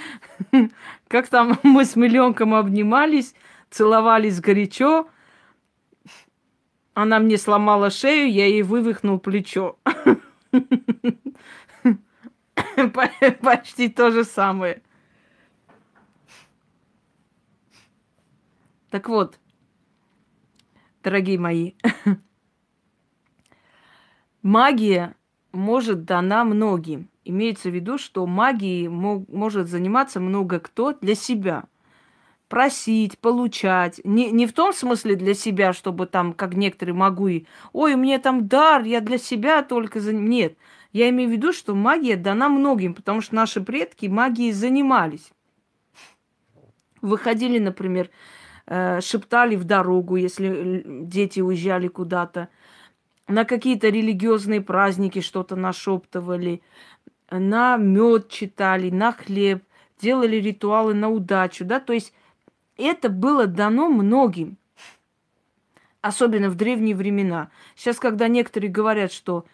Как 1.07 1.27
там 1.27 1.59
мы 1.63 1.85
с 1.85 1.95
миллионком 1.95 2.53
обнимались, 2.53 3.33
целовались 3.69 4.39
горячо. 4.39 5.09
Она 6.93 7.19
мне 7.19 7.37
сломала 7.37 7.89
шею, 7.89 8.31
я 8.31 8.45
ей 8.45 8.61
вывихнул 8.61 9.19
плечо. 9.19 9.77
Почти 13.41 13.89
то 13.89 14.11
же 14.11 14.23
самое. 14.23 14.81
Так 18.89 19.07
вот, 19.07 19.39
дорогие 21.03 21.37
мои, 21.39 21.73
магия 24.41 25.15
может 25.51 26.05
дана 26.05 26.43
многим. 26.43 27.09
Имеется 27.25 27.69
в 27.69 27.73
виду, 27.73 27.97
что 27.97 28.25
магией 28.25 28.87
мог, 28.87 29.27
может 29.29 29.67
заниматься 29.67 30.19
много 30.19 30.59
кто 30.59 30.93
для 30.93 31.15
себя. 31.15 31.65
Просить, 32.47 33.19
получать. 33.19 34.01
Не, 34.03 34.31
не 34.31 34.47
в 34.47 34.53
том 34.53 34.73
смысле 34.73 35.15
для 35.15 35.35
себя, 35.35 35.71
чтобы 35.71 36.07
там, 36.07 36.33
как 36.33 36.55
некоторые 36.55 36.95
могу 36.95 37.27
и, 37.27 37.45
ой, 37.73 37.95
меня 37.95 38.17
там 38.19 38.47
дар, 38.47 38.83
я 38.83 39.01
для 39.01 39.19
себя 39.19 39.61
только 39.61 39.99
за... 39.99 40.13
Нет. 40.13 40.57
Я 40.91 41.09
имею 41.09 41.29
в 41.29 41.31
виду, 41.31 41.53
что 41.53 41.75
магия 41.75 42.15
дана 42.15 42.49
многим, 42.49 42.95
потому 42.95 43.21
что 43.21 43.35
наши 43.35 43.61
предки 43.61 44.07
магией 44.07 44.51
занимались. 44.51 45.31
Выходили, 47.01 47.59
например, 47.59 48.09
э, 48.65 48.99
шептали 49.01 49.55
в 49.55 49.65
дорогу, 49.65 50.15
если 50.15 50.83
дети 50.85 51.41
уезжали 51.41 51.87
куда-то, 51.87 52.49
на 53.29 53.45
какие-то 53.45 53.89
религиозные 53.89 54.59
праздники 54.59 55.21
что-то 55.21 55.55
нашептывали, 55.55 56.61
на 57.29 57.77
мед 57.77 58.27
читали, 58.29 58.89
на 58.89 59.11
хлеб, 59.11 59.63
делали 60.01 60.37
ритуалы 60.37 60.95
на 60.95 61.09
удачу, 61.09 61.63
да, 61.63 61.79
то 61.79 61.93
есть 61.93 62.11
это 62.75 63.09
было 63.09 63.45
дано 63.45 63.87
многим, 63.87 64.57
особенно 66.01 66.49
в 66.49 66.55
древние 66.55 66.95
времена. 66.95 67.51
Сейчас, 67.75 67.99
когда 67.99 68.27
некоторые 68.27 68.71
говорят, 68.71 69.11
что 69.11 69.45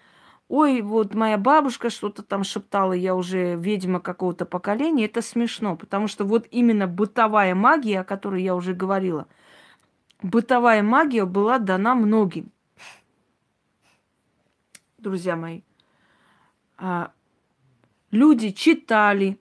ой, 0.48 0.82
вот 0.82 1.14
моя 1.14 1.38
бабушка 1.38 1.90
что-то 1.90 2.24
там 2.24 2.46
шептала, 2.46 2.94
я 2.94 3.14
уже 3.14 3.56
ведьма 3.56 4.00
какого-то 4.00 4.46
поколения, 4.46 5.06
это 5.06 5.22
смешно, 5.22 5.76
потому 5.76 6.08
что 6.08 6.24
вот 6.24 6.48
именно 6.50 6.88
бытовая 6.88 7.56
магия, 7.56 8.02
о 8.02 8.06
которой 8.06 8.42
я 8.42 8.56
уже 8.56 8.74
говорила, 8.74 9.28
бытовая 10.22 10.82
магия 10.82 11.26
была 11.26 11.60
дана 11.60 11.94
многим. 11.94 12.52
Друзья 15.06 15.36
мои, 15.36 15.62
а, 16.80 17.12
Люди 18.10 18.50
читали, 18.54 19.40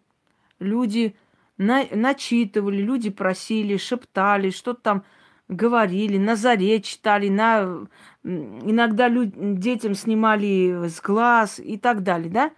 люди 0.58 1.16
на, 1.56 1.86
начитывали, 1.90 2.82
люди 2.82 3.08
просили, 3.08 3.78
шептали, 3.78 4.50
что-то 4.50 4.80
там 4.82 5.04
говорили, 5.48 6.18
на 6.18 6.36
заре 6.36 6.82
читали, 6.82 7.30
на, 7.30 7.86
иногда 8.22 9.08
люд, 9.08 9.30
детям 9.58 9.94
снимали 9.94 10.86
с 10.86 11.00
глаз 11.00 11.58
и 11.60 11.78
так 11.78 12.02
далее, 12.02 12.30
да? 12.30 12.52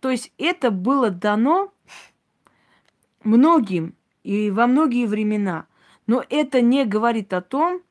То 0.00 0.10
есть 0.10 0.32
это 0.38 0.70
было 0.70 1.10
дано 1.10 1.74
многим 3.24 3.96
и 4.22 4.52
во 4.52 4.68
многие 4.68 5.06
времена. 5.06 5.66
Но 6.06 6.22
это 6.30 6.60
не 6.60 6.84
говорит 6.84 7.32
о 7.32 7.40
том... 7.40 7.82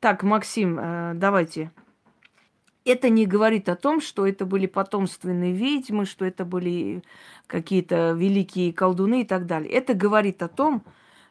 Так, 0.00 0.22
Максим, 0.22 0.78
э, 0.78 1.12
давайте 1.14 1.72
это 2.84 3.08
не 3.10 3.26
говорит 3.26 3.68
о 3.68 3.76
том, 3.76 4.00
что 4.00 4.26
это 4.26 4.46
были 4.46 4.66
потомственные 4.66 5.52
ведьмы, 5.52 6.06
что 6.06 6.24
это 6.24 6.44
были 6.44 7.02
какие-то 7.46 8.12
великие 8.12 8.72
колдуны 8.72 9.22
и 9.22 9.24
так 9.24 9.46
далее. 9.46 9.70
Это 9.72 9.94
говорит 9.94 10.42
о 10.42 10.48
том, 10.48 10.84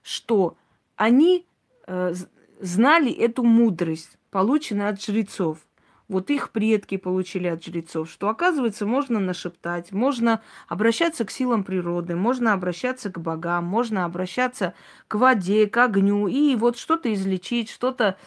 что 0.03 0.55
они 0.95 1.45
э, 1.87 2.13
знали 2.59 3.11
эту 3.11 3.43
мудрость, 3.43 4.17
полученную 4.29 4.89
от 4.89 5.01
жрецов. 5.01 5.59
Вот 6.07 6.29
их 6.29 6.51
предки 6.51 6.95
получили 6.95 7.47
от 7.47 7.63
жрецов, 7.65 8.09
что, 8.09 8.29
оказывается, 8.29 8.85
можно 8.85 9.19
нашептать, 9.19 9.91
можно 9.91 10.41
обращаться 10.69 11.25
к 11.25 11.31
силам 11.31 11.65
природы, 11.65 12.15
можно 12.15 12.53
обращаться 12.53 13.11
к 13.11 13.19
богам, 13.19 13.65
можно 13.65 14.05
обращаться 14.05 14.73
к 15.09 15.15
воде, 15.15 15.67
к 15.67 15.75
огню, 15.77 16.27
и 16.27 16.55
вот 16.55 16.77
что-то 16.77 17.13
излечить, 17.13 17.69
что-то 17.69 18.17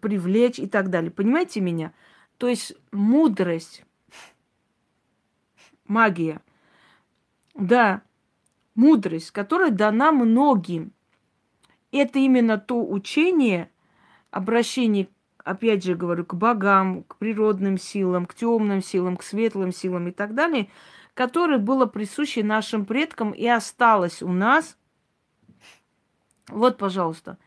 привлечь 0.00 0.58
и 0.58 0.66
так 0.66 0.90
далее. 0.90 1.10
Понимаете 1.10 1.60
меня? 1.60 1.94
То 2.36 2.46
есть 2.46 2.74
мудрость, 2.92 3.84
магия, 5.86 6.42
да, 7.54 8.02
мудрость, 8.74 9.30
которая 9.30 9.70
дана 9.70 10.12
многим. 10.12 10.92
Это 11.90 12.18
именно 12.18 12.58
то 12.58 12.86
учение, 12.86 13.70
обращение, 14.30 15.08
опять 15.44 15.84
же 15.84 15.94
говорю, 15.94 16.24
к 16.24 16.34
богам, 16.34 17.04
к 17.04 17.16
природным 17.16 17.78
силам, 17.78 18.26
к 18.26 18.34
темным 18.34 18.82
силам, 18.82 19.16
к 19.16 19.22
светлым 19.22 19.72
силам 19.72 20.08
и 20.08 20.12
так 20.12 20.34
далее, 20.34 20.68
которое 21.14 21.58
было 21.58 21.86
присуще 21.86 22.42
нашим 22.42 22.84
предкам 22.84 23.30
и 23.32 23.46
осталось 23.46 24.22
у 24.22 24.32
нас. 24.32 24.76
Вот, 26.48 26.78
пожалуйста. 26.78 27.38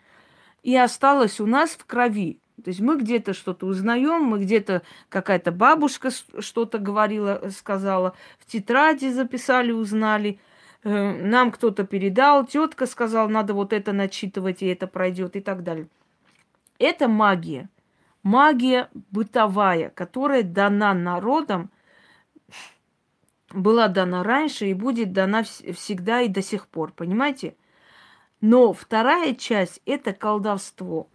И 0.62 0.76
осталось 0.76 1.40
у 1.40 1.46
нас 1.46 1.72
в 1.72 1.86
крови. 1.86 2.40
То 2.64 2.70
есть 2.70 2.80
мы 2.80 2.98
где-то 2.98 3.34
что-то 3.34 3.66
узнаем, 3.66 4.24
мы 4.24 4.40
где-то 4.40 4.84
какая-то 5.10 5.52
бабушка 5.52 6.10
что-то 6.40 6.78
говорила, 6.78 7.50
сказала, 7.50 8.14
в 8.40 8.46
тетради 8.46 9.10
записали, 9.10 9.72
узнали, 9.72 10.40
э, 10.84 11.24
нам 11.26 11.52
кто-то 11.52 11.84
передал, 11.84 12.46
тетка 12.46 12.86
сказала, 12.86 13.28
надо 13.28 13.54
вот 13.54 13.74
это 13.74 13.92
начитывать, 13.92 14.62
и 14.62 14.68
это 14.68 14.88
пройдет, 14.88 15.36
и 15.36 15.42
так 15.42 15.64
далее. 15.64 15.88
Это 16.80 17.08
магия. 17.08 17.70
Магия 18.24 18.90
бытовая, 19.12 19.90
которая 19.90 20.44
дана 20.44 20.94
народам, 20.94 21.70
была 23.52 23.88
дана 23.88 24.24
раньше 24.24 24.68
и 24.68 24.74
будет 24.74 25.14
дана 25.14 25.44
всегда 25.44 26.22
и 26.22 26.28
до 26.28 26.42
сих 26.42 26.68
пор, 26.68 26.92
понимаете? 26.92 27.56
Но 28.42 28.74
вторая 28.74 29.36
часть– 29.36 29.82
это 29.86 30.14
колдовство– 30.14 31.08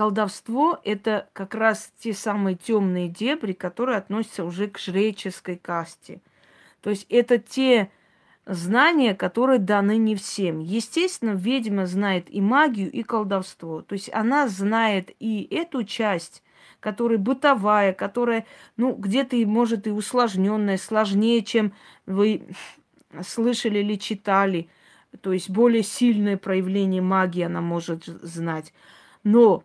колдовство– 0.00 0.80
это 0.84 1.28
как 1.34 1.54
раз 1.54 1.92
те 1.98 2.14
самые 2.14 2.56
темные 2.56 3.08
дебри, 3.08 3.52
которые 3.52 3.98
относятся 3.98 4.46
уже 4.46 4.66
к 4.68 4.78
жреческой 4.78 5.56
касте. 5.56 6.22
То 6.80 6.88
есть 6.88 7.04
это 7.10 7.36
те 7.36 7.90
знания, 8.50 9.14
которые 9.14 9.58
даны 9.58 9.96
не 9.96 10.16
всем. 10.16 10.58
Естественно, 10.58 11.30
ведьма 11.30 11.86
знает 11.86 12.26
и 12.28 12.40
магию, 12.40 12.90
и 12.90 13.02
колдовство. 13.02 13.82
То 13.82 13.94
есть 13.94 14.10
она 14.12 14.48
знает 14.48 15.10
и 15.20 15.46
эту 15.50 15.84
часть, 15.84 16.42
которая 16.80 17.18
бытовая, 17.18 17.92
которая, 17.92 18.46
ну, 18.76 18.92
где-то, 18.92 19.36
может, 19.46 19.86
и 19.86 19.90
усложненная, 19.90 20.78
сложнее, 20.78 21.42
чем 21.42 21.72
вы 22.06 22.42
слышали 23.26 23.78
или 23.78 23.96
читали. 23.96 24.68
То 25.20 25.32
есть 25.32 25.50
более 25.50 25.82
сильное 25.82 26.36
проявление 26.36 27.02
магии 27.02 27.42
она 27.42 27.60
может 27.60 28.04
знать. 28.04 28.72
Но 29.22 29.64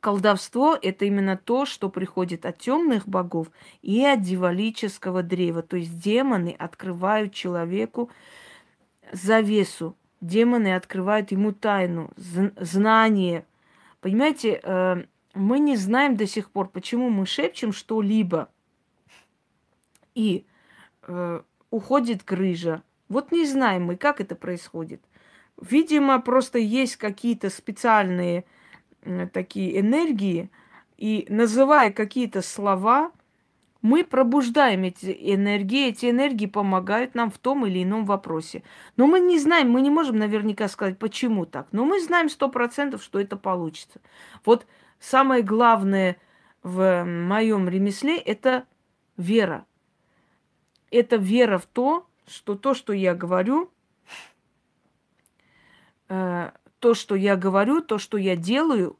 колдовство– 0.00 0.76
это 0.82 1.04
именно 1.04 1.36
то, 1.36 1.66
что 1.66 1.88
приходит 1.88 2.46
от 2.46 2.58
темных 2.58 3.06
богов 3.06 3.48
и 3.82 4.04
от 4.04 4.22
дьяволического 4.22 5.22
древа. 5.22 5.62
То 5.62 5.76
есть 5.76 5.98
демоны 5.98 6.56
открывают 6.58 7.32
человеку 7.32 8.10
завесу, 9.12 9.96
демоны 10.20 10.74
открывают 10.74 11.30
ему 11.32 11.52
тайну, 11.52 12.10
знание, 12.16 13.44
Понимаете, 14.00 14.60
э, 14.62 15.04
мы 15.34 15.58
не 15.58 15.76
знаем 15.76 16.16
до 16.16 16.26
сих 16.26 16.50
пор, 16.50 16.70
почему 16.70 17.10
мы 17.10 17.26
шепчем 17.26 17.72
что-либо. 17.72 18.48
И 20.14 20.46
э, 21.02 21.42
уходит 21.70 22.24
грыжа. 22.24 22.82
Вот 23.08 23.30
не 23.30 23.44
знаем 23.44 23.84
мы, 23.84 23.96
как 23.96 24.20
это 24.20 24.34
происходит. 24.36 25.02
Видимо, 25.60 26.18
просто 26.20 26.58
есть 26.58 26.96
какие-то 26.96 27.50
специальные 27.50 28.40
э, 28.40 28.44
такие 29.32 29.80
энергии, 29.80 30.50
и 30.96 31.26
называя 31.28 31.90
какие-то 31.90 32.42
слова, 32.42 33.12
мы 33.82 34.04
пробуждаем 34.04 34.82
эти 34.82 35.16
энергии, 35.34 35.88
эти 35.88 36.10
энергии 36.10 36.46
помогают 36.46 37.14
нам 37.14 37.30
в 37.30 37.38
том 37.38 37.64
или 37.66 37.82
ином 37.82 38.04
вопросе. 38.04 38.62
Но 38.96 39.06
мы 39.06 39.20
не 39.20 39.38
знаем, 39.38 39.70
мы 39.70 39.80
не 39.80 39.90
можем 39.90 40.18
наверняка 40.18 40.68
сказать, 40.68 40.98
почему 40.98 41.46
так. 41.46 41.68
Но 41.72 41.84
мы 41.84 42.00
знаем 42.00 42.28
сто 42.28 42.50
процентов, 42.50 43.02
что 43.02 43.18
это 43.18 43.36
получится. 43.36 44.00
Вот 44.44 44.66
самое 44.98 45.42
главное 45.42 46.18
в 46.62 47.04
моем 47.04 47.68
ремесле– 47.68 48.18
это 48.18 48.66
вера. 49.16 49.64
Это 50.90 51.16
вера 51.16 51.56
в 51.58 51.66
то, 51.66 52.06
что 52.26 52.56
то, 52.56 52.74
что 52.74 52.92
я 52.92 53.14
говорю, 53.14 53.70
э, 56.08 56.50
то, 56.80 56.94
что 56.94 57.14
я 57.14 57.36
говорю, 57.36 57.80
то, 57.80 57.98
что 57.98 58.16
я 58.16 58.36
делаю, 58.36 58.96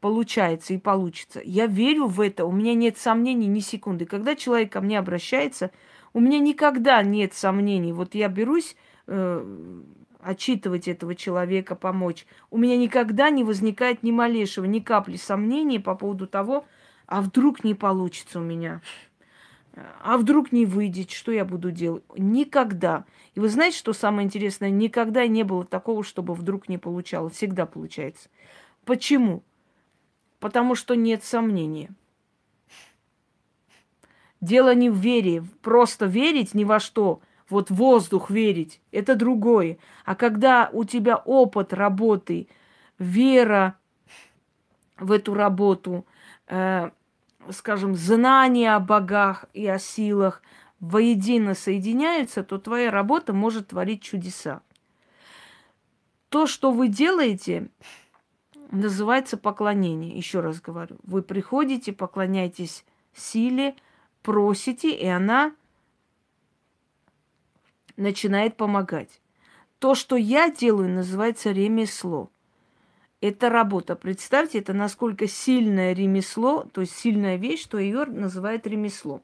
получается 0.00 0.74
и 0.74 0.78
получится. 0.78 1.40
Я 1.44 1.66
верю 1.66 2.06
в 2.06 2.20
это, 2.20 2.44
у 2.44 2.52
меня 2.52 2.74
нет 2.74 2.98
сомнений 2.98 3.46
ни 3.46 3.60
секунды. 3.60 4.06
Когда 4.06 4.34
человек 4.34 4.72
ко 4.72 4.80
мне 4.80 4.98
обращается, 4.98 5.70
у 6.12 6.20
меня 6.20 6.38
никогда 6.38 7.02
нет 7.02 7.34
сомнений. 7.34 7.92
Вот 7.92 8.14
я 8.14 8.28
берусь 8.28 8.76
э, 9.06 9.82
отчитывать 10.20 10.88
этого 10.88 11.14
человека, 11.14 11.74
помочь. 11.74 12.26
У 12.50 12.58
меня 12.58 12.76
никогда 12.76 13.30
не 13.30 13.44
возникает 13.44 14.02
ни 14.02 14.10
малейшего, 14.10 14.64
ни 14.64 14.80
капли 14.80 15.16
сомнений 15.16 15.78
по 15.78 15.94
поводу 15.94 16.26
того, 16.26 16.64
а 17.06 17.20
вдруг 17.20 17.64
не 17.64 17.74
получится 17.74 18.40
у 18.40 18.42
меня. 18.42 18.80
А 20.02 20.16
вдруг 20.16 20.52
не 20.52 20.66
выйдет, 20.66 21.10
что 21.10 21.32
я 21.32 21.44
буду 21.44 21.70
делать? 21.70 22.04
Никогда. 22.16 23.04
И 23.34 23.40
вы 23.40 23.48
знаете, 23.48 23.78
что 23.78 23.92
самое 23.92 24.26
интересное? 24.26 24.70
Никогда 24.70 25.26
не 25.26 25.42
было 25.42 25.64
такого, 25.64 26.02
чтобы 26.02 26.34
вдруг 26.34 26.68
не 26.68 26.78
получалось. 26.78 27.34
Всегда 27.34 27.66
получается. 27.66 28.28
Почему? 28.84 29.42
Потому 30.40 30.74
что 30.74 30.94
нет 30.94 31.24
сомнения. 31.24 31.90
Дело 34.40 34.74
не 34.74 34.88
в 34.88 34.96
вере. 34.96 35.44
Просто 35.62 36.06
верить 36.06 36.54
ни 36.54 36.64
во 36.64 36.80
что. 36.80 37.20
Вот 37.48 37.70
воздух 37.70 38.30
верить– 38.30 38.80
это 38.92 39.14
другое. 39.14 39.78
А 40.04 40.14
когда 40.14 40.68
у 40.72 40.84
тебя 40.84 41.16
опыт 41.16 41.72
работы, 41.72 42.46
вера 42.98 43.78
в 44.98 45.12
эту 45.12 45.34
работу, 45.34 46.04
э, 46.46 46.90
скажем, 47.52 47.94
знания 47.94 48.74
о 48.74 48.80
богах 48.80 49.46
и 49.52 49.66
о 49.66 49.78
силах 49.78 50.42
воедино 50.80 51.54
соединяются, 51.54 52.42
то 52.42 52.58
твоя 52.58 52.90
работа 52.90 53.32
может 53.32 53.68
творить 53.68 54.02
чудеса. 54.02 54.62
То, 56.28 56.46
что 56.46 56.70
вы 56.70 56.88
делаете, 56.88 57.68
называется 58.70 59.36
поклонение. 59.36 60.16
Еще 60.16 60.40
раз 60.40 60.60
говорю, 60.60 60.96
вы 61.02 61.22
приходите, 61.22 61.92
поклоняетесь 61.92 62.84
силе, 63.14 63.74
просите, 64.22 64.94
и 64.94 65.06
она 65.06 65.54
начинает 67.96 68.56
помогать. 68.56 69.20
То, 69.78 69.94
что 69.94 70.16
я 70.16 70.50
делаю, 70.50 70.88
называется 70.88 71.50
ремесло. 71.50 72.30
Это 73.20 73.50
работа. 73.50 73.96
Представьте, 73.96 74.58
это 74.58 74.72
насколько 74.72 75.26
сильное 75.26 75.92
ремесло, 75.92 76.66
то 76.72 76.82
есть 76.82 76.96
сильная 76.96 77.36
вещь, 77.36 77.62
что 77.62 77.78
ее 77.78 78.04
называют 78.04 78.66
ремеслом. 78.66 79.22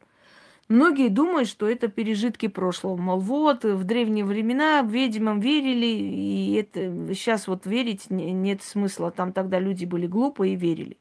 Многие 0.69 1.11
думают, 1.11 1.49
что 1.49 1.69
это 1.69 1.89
пережитки 1.89 2.49
прошлого. 2.49 2.97
Мол, 2.97 3.21
вот, 3.21 3.65
в 3.65 3.85
древние 3.85 4.25
времена 4.25 4.83
ведьмам 4.83 5.39
верили, 5.39 5.87
и 5.87 6.55
это 6.55 7.15
сейчас 7.15 7.47
вот 7.47 7.67
верить 7.67 8.11
нет 8.11 8.63
смысла. 8.63 9.11
Там 9.11 9.33
тогда 9.33 9.61
люди 9.61 9.85
были 9.85 10.07
глупые 10.07 10.55
и 10.55 10.57
верили. 10.57 10.97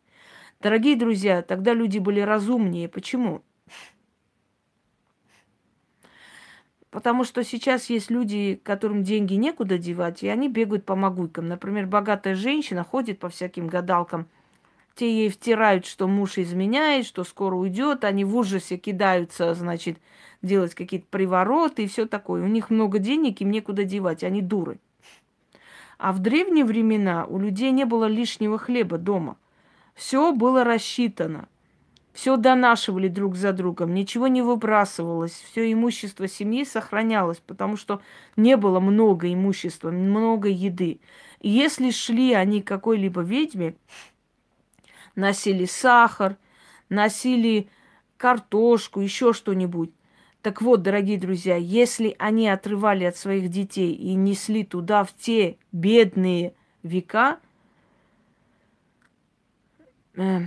Дорогие 0.61 0.95
друзья, 0.95 1.41
тогда 1.41 1.73
люди 1.73 1.97
были 1.97 2.19
разумнее. 2.19 2.89
Почему? 2.89 3.41
Потому 6.93 7.25
что 7.25 7.43
сейчас 7.43 7.89
есть 7.89 8.09
люди, 8.09 8.57
которым 8.63 9.03
деньги 9.03 9.33
некуда 9.33 9.77
девать, 9.77 10.23
и 10.23 10.29
они 10.29 10.47
бегают 10.47 10.85
по 10.85 10.95
могуйкам. 10.95 11.49
Например, 11.49 11.85
богатая 11.85 12.35
женщина 12.35 12.85
ходит 12.85 13.19
по 13.19 13.27
всяким 13.27 13.67
гадалкам– 13.67 14.27
те 14.95 15.11
ей 15.11 15.29
втирают, 15.29 15.85
что 15.85 16.07
муж 16.07 16.37
изменяет, 16.37 17.05
что 17.05 17.23
скоро 17.23 17.55
уйдет. 17.55 18.03
Они 18.03 18.23
в 18.23 18.35
ужасе 18.35 18.77
кидаются, 18.77 19.53
значит, 19.55 19.97
делать 20.41 20.75
какие-то 20.75 21.07
привороты 21.09 21.83
и 21.83 21.87
все 21.87 22.05
такое. 22.05 22.43
У 22.43 22.47
них 22.47 22.69
много 22.69 22.99
денег, 22.99 23.41
им 23.41 23.49
некуда 23.51 23.83
девать, 23.83 24.23
они 24.23 24.41
дуры. 24.41 24.77
А 25.97 26.11
в 26.11 26.19
древние 26.19 26.65
времена 26.65 27.25
у 27.25 27.39
людей 27.39 27.71
не 27.71 27.85
было 27.85 28.05
лишнего 28.05 28.59
хлеба 28.59 28.97
дома. 28.97 29.37
Все 29.95 30.31
было 30.31 30.63
рассчитано. 30.63 31.47
Все 32.13 32.37
донашивали 32.37 33.07
друг 33.07 33.35
за 33.35 33.53
другом, 33.53 33.93
ничего 33.93 34.27
не 34.27 34.43
выбрасывалось, 34.43 35.31
все 35.31 35.71
имущество 35.71 36.27
семьи 36.27 36.63
сохранялось, 36.63 37.39
потому 37.39 37.75
что 37.75 38.01
не 38.37 38.55
было 38.55 38.79
много 38.79 39.33
имущества, 39.33 39.89
много 39.89 40.47
еды. 40.47 40.99
И 41.41 41.49
если 41.49 41.89
шли 41.89 42.33
они 42.33 42.61
какой-либо 42.61 43.21
ведьме, 43.21 43.75
носили 45.15 45.65
сахар, 45.65 46.37
носили 46.87 47.67
картошку, 48.17 49.01
еще 49.01 49.33
что-нибудь. 49.33 49.91
Так 50.43 50.61
вот, 50.61 50.83
дорогие 50.83 51.17
друзья, 51.17 51.55
если 51.55 52.15
они 52.19 52.47
отрывали 52.47 53.05
от 53.05 53.17
своих 53.17 53.49
детей 53.49 53.93
и 53.93 54.13
несли 54.13 54.63
туда 54.63 55.03
в 55.03 55.13
те 55.13 55.57
бедные 55.71 56.53
века, 56.83 57.39
э, 60.15 60.41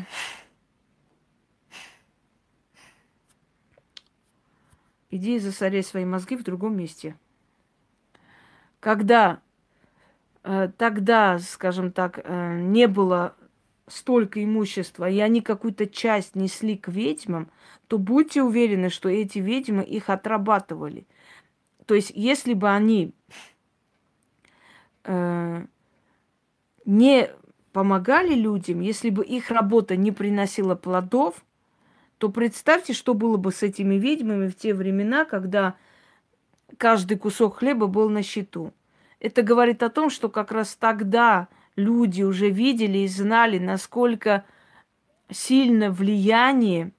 иди 5.10 5.38
засоряй 5.38 5.82
свои 5.82 6.04
мозги 6.04 6.36
в 6.36 6.42
другом 6.42 6.76
месте. 6.76 7.16
Когда 8.80 9.40
э, 10.42 10.70
тогда, 10.76 11.38
скажем 11.38 11.92
так, 11.92 12.20
э, 12.22 12.60
не 12.60 12.86
было 12.86 13.34
столько 13.88 14.42
имущества, 14.42 15.08
и 15.08 15.18
они 15.20 15.40
какую-то 15.40 15.86
часть 15.86 16.34
несли 16.34 16.76
к 16.76 16.88
ведьмам, 16.88 17.50
то 17.86 17.98
будьте 17.98 18.42
уверены, 18.42 18.90
что 18.90 19.08
эти 19.08 19.38
ведьмы 19.38 19.84
их 19.84 20.10
отрабатывали. 20.10 21.06
То 21.86 21.94
есть, 21.94 22.10
если 22.14 22.54
бы 22.54 22.68
они 22.68 23.14
э, 25.04 25.66
не 26.84 27.30
помогали 27.72 28.34
людям, 28.34 28.80
если 28.80 29.10
бы 29.10 29.24
их 29.24 29.50
работа 29.50 29.96
не 29.96 30.10
приносила 30.10 30.74
плодов, 30.74 31.44
то 32.18 32.30
представьте, 32.30 32.92
что 32.92 33.14
было 33.14 33.36
бы 33.36 33.52
с 33.52 33.62
этими 33.62 33.96
ведьмами 33.96 34.48
в 34.48 34.56
те 34.56 34.72
времена, 34.72 35.24
когда 35.24 35.76
каждый 36.78 37.18
кусок 37.18 37.58
хлеба 37.58 37.86
был 37.86 38.08
на 38.08 38.22
счету. 38.22 38.72
Это 39.20 39.42
говорит 39.42 39.82
о 39.82 39.90
том, 39.90 40.10
что 40.10 40.28
как 40.28 40.52
раз 40.52 40.76
тогда 40.76 41.48
люди 41.74 42.22
уже 42.22 42.50
видели 42.50 42.98
и 42.98 43.08
знали, 43.08 43.58
насколько 43.58 44.44
сильно 45.30 45.90
влияние. 45.90 46.92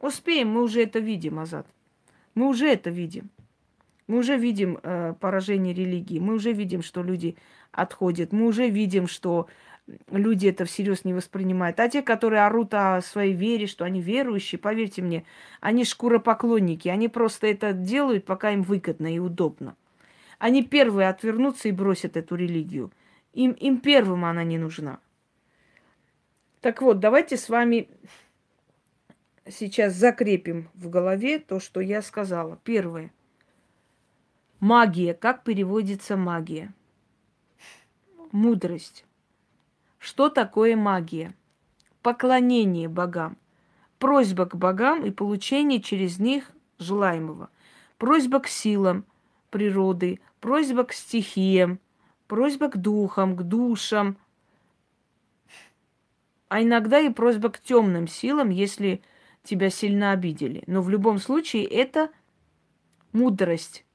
Успеем, 0.00 0.48
мы 0.50 0.62
уже 0.62 0.82
это 0.82 0.98
видим, 0.98 1.38
Азат. 1.38 1.66
Мы 2.34 2.48
уже 2.48 2.68
это 2.68 2.90
видим. 2.90 3.30
Мы 4.06 4.18
уже 4.18 4.36
видим 4.36 4.78
э, 4.82 5.14
поражение 5.20 5.74
религии. 5.74 6.18
Мы 6.18 6.34
уже 6.34 6.52
видим, 6.52 6.82
что 6.82 7.02
люди 7.02 7.36
отходят. 7.70 8.32
Мы 8.32 8.46
уже 8.46 8.68
видим, 8.68 9.06
что 9.06 9.46
люди 10.10 10.46
это 10.46 10.64
всерьез 10.64 11.04
не 11.04 11.14
воспринимают. 11.14 11.80
А 11.80 11.88
те, 11.88 12.02
которые 12.02 12.44
орут 12.44 12.74
о 12.74 13.00
своей 13.00 13.34
вере, 13.34 13.66
что 13.66 13.84
они 13.84 14.00
верующие, 14.00 14.58
поверьте 14.58 15.02
мне, 15.02 15.24
они 15.60 15.84
шкуропоклонники. 15.84 16.88
Они 16.88 17.08
просто 17.08 17.46
это 17.46 17.72
делают, 17.72 18.24
пока 18.24 18.52
им 18.52 18.62
выгодно 18.62 19.14
и 19.14 19.18
удобно. 19.18 19.76
Они 20.38 20.64
первые 20.64 21.08
отвернутся 21.08 21.68
и 21.68 21.72
бросят 21.72 22.16
эту 22.16 22.34
религию. 22.34 22.92
Им, 23.32 23.52
им 23.52 23.80
первым 23.80 24.24
она 24.24 24.44
не 24.44 24.58
нужна. 24.58 24.98
Так 26.60 26.82
вот, 26.82 27.00
давайте 27.00 27.36
с 27.36 27.48
вами 27.48 27.88
сейчас 29.48 29.94
закрепим 29.94 30.68
в 30.74 30.88
голове 30.88 31.38
то, 31.38 31.60
что 31.60 31.80
я 31.80 32.02
сказала. 32.02 32.58
Первое. 32.64 33.12
Магия. 34.60 35.14
Как 35.14 35.42
переводится 35.42 36.16
магия? 36.16 36.72
Мудрость. 38.30 39.04
Что 40.02 40.28
такое 40.28 40.74
магия? 40.74 41.32
Поклонение 42.02 42.88
богам. 42.88 43.38
Просьба 44.00 44.46
к 44.46 44.56
богам 44.56 45.04
и 45.04 45.12
получение 45.12 45.80
через 45.80 46.18
них 46.18 46.50
желаемого. 46.80 47.50
Просьба 47.98 48.40
к 48.40 48.48
силам 48.48 49.04
природы, 49.50 50.18
просьба 50.40 50.82
к 50.82 50.92
стихиям, 50.92 51.78
просьба 52.26 52.66
к 52.66 52.78
духам, 52.78 53.36
к 53.36 53.44
душам, 53.44 54.16
а 56.48 56.60
иногда 56.60 56.98
и 56.98 57.08
просьба 57.08 57.50
к 57.50 57.60
темным 57.60 58.08
силам, 58.08 58.50
если 58.50 59.02
тебя 59.44 59.70
сильно 59.70 60.10
обидели. 60.10 60.64
Но 60.66 60.82
в 60.82 60.90
любом 60.90 61.18
случае 61.18 61.64
это 61.64 62.10
мудрость. 63.12 63.86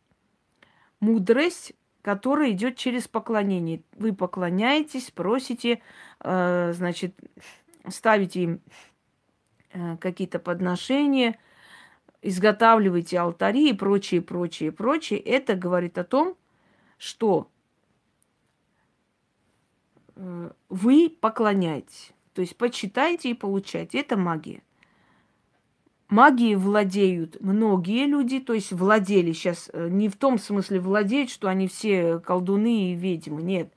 Мудрость, 1.01 1.73
которая 2.07 2.51
идет 2.51 2.77
через 2.77 3.05
поклонение. 3.05 3.83
Вы 3.97 4.13
поклоняетесь, 4.13 5.11
просите, 5.11 5.81
э, 6.21 6.71
значит, 6.73 7.13
ставите 7.89 8.43
им 8.43 8.61
э, 9.73 9.97
какие-то 9.97 10.39
подношения, 10.39 11.37
изготавливаете 12.21 13.19
алтари 13.19 13.71
и 13.71 13.73
прочее, 13.73 14.21
прочее, 14.21 14.71
прочее. 14.71 15.19
Это 15.19 15.55
говорит 15.55 15.97
о 15.97 16.05
том, 16.05 16.37
что 16.97 17.51
э, 20.15 20.51
вы 20.69 21.09
поклоняетесь. 21.09 22.13
То 22.31 22.39
есть 22.39 22.55
почитайте 22.55 23.31
и 23.31 23.33
получайте. 23.33 23.99
Это 23.99 24.15
магия. 24.15 24.61
Магией 26.09 26.55
владеют 26.55 27.41
многие 27.41 28.05
люди, 28.05 28.39
то 28.39 28.53
есть 28.53 28.71
владели 28.71 29.33
сейчас 29.33 29.69
э, 29.73 29.89
не 29.89 30.07
в 30.07 30.15
том 30.15 30.39
смысле 30.39 30.79
владеют, 30.79 31.29
что 31.29 31.49
они 31.49 31.67
все 31.67 32.19
колдуны 32.19 32.91
и 32.91 32.95
ведьмы, 32.95 33.43
нет. 33.43 33.73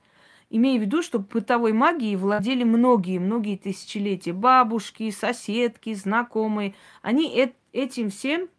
Имею 0.49 0.79
в 0.79 0.83
виду, 0.83 1.01
что 1.01 1.19
бытовой 1.19 1.73
магией 1.73 2.15
владели 2.15 2.63
многие, 2.63 3.19
многие 3.19 3.57
тысячелетия. 3.57 4.33
Бабушки, 4.33 5.09
соседки, 5.11 5.93
знакомые. 5.93 6.75
Они 7.01 7.29
э- 7.37 7.53
этим 7.71 8.09
всем 8.09 8.49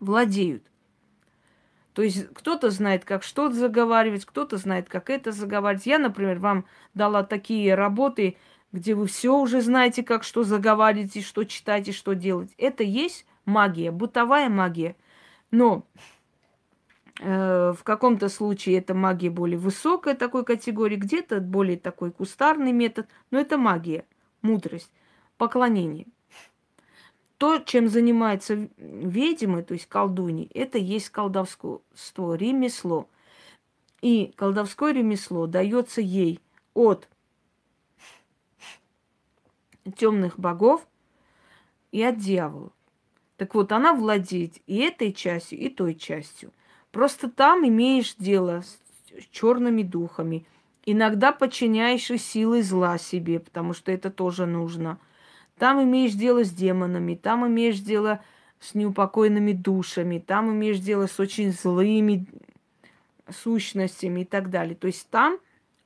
владеют. 0.00 0.64
То 1.94 2.02
есть 2.02 2.28
кто-то 2.34 2.70
знает, 2.70 3.04
как 3.04 3.22
что-то 3.22 3.54
заговаривать, 3.54 4.24
кто-то 4.24 4.56
знает, 4.56 4.88
как 4.88 5.08
это 5.10 5.30
заговаривать. 5.30 5.86
Я, 5.86 5.98
например, 5.98 6.40
вам 6.40 6.64
дала 6.92 7.22
такие 7.22 7.76
работы, 7.76 8.36
где 8.74 8.96
вы 8.96 9.06
все 9.06 9.38
уже 9.38 9.60
знаете, 9.60 10.02
как 10.02 10.24
что 10.24 10.42
заговаривать, 10.42 11.14
и 11.14 11.22
что 11.22 11.44
читать, 11.44 11.86
и 11.86 11.92
что 11.92 12.14
делать. 12.14 12.50
Это 12.58 12.82
есть 12.82 13.24
магия, 13.44 13.92
бытовая 13.92 14.48
магия. 14.48 14.96
Но 15.52 15.86
э, 17.20 17.72
в 17.72 17.84
каком-то 17.84 18.28
случае 18.28 18.78
это 18.78 18.92
магия 18.92 19.30
более 19.30 19.58
высокая 19.58 20.16
такой 20.16 20.44
категории, 20.44 20.96
где-то 20.96 21.40
более 21.40 21.78
такой 21.78 22.10
кустарный 22.10 22.72
метод, 22.72 23.06
но 23.30 23.38
это 23.38 23.58
магия, 23.58 24.06
мудрость, 24.42 24.90
поклонение. 25.38 26.08
То, 27.38 27.58
чем 27.58 27.88
занимается 27.88 28.68
ведьмы, 28.76 29.62
то 29.62 29.74
есть 29.74 29.86
колдуни, 29.86 30.50
это 30.52 30.78
есть 30.78 31.10
колдовство, 31.10 31.80
ремесло. 32.34 33.08
И 34.02 34.32
колдовское 34.34 34.92
ремесло 34.92 35.46
дается 35.46 36.00
ей 36.00 36.40
от 36.74 37.08
темных 39.96 40.38
богов 40.38 40.86
и 41.92 42.02
от 42.02 42.18
дьявола. 42.18 42.70
Так 43.36 43.54
вот, 43.54 43.72
она 43.72 43.94
владеет 43.94 44.54
и 44.66 44.78
этой 44.78 45.12
частью, 45.12 45.58
и 45.58 45.68
той 45.68 45.94
частью. 45.94 46.52
Просто 46.92 47.28
там 47.28 47.66
имеешь 47.66 48.14
дело 48.14 48.62
с 48.62 48.78
черными 49.30 49.82
духами. 49.82 50.46
Иногда 50.86 51.32
подчиняешь 51.32 52.10
и 52.10 52.18
силой 52.18 52.62
зла 52.62 52.98
себе, 52.98 53.40
потому 53.40 53.72
что 53.72 53.90
это 53.90 54.10
тоже 54.10 54.46
нужно. 54.46 54.98
Там 55.58 55.82
имеешь 55.82 56.12
дело 56.12 56.44
с 56.44 56.50
демонами, 56.50 57.14
там 57.14 57.46
имеешь 57.46 57.80
дело 57.80 58.20
с 58.60 58.74
неупокоенными 58.74 59.52
душами, 59.52 60.18
там 60.18 60.50
имеешь 60.52 60.78
дело 60.78 61.06
с 61.06 61.18
очень 61.18 61.52
злыми 61.52 62.26
сущностями 63.30 64.20
и 64.20 64.24
так 64.24 64.50
далее. 64.50 64.74
То 64.74 64.86
есть 64.86 65.08
там 65.10 65.38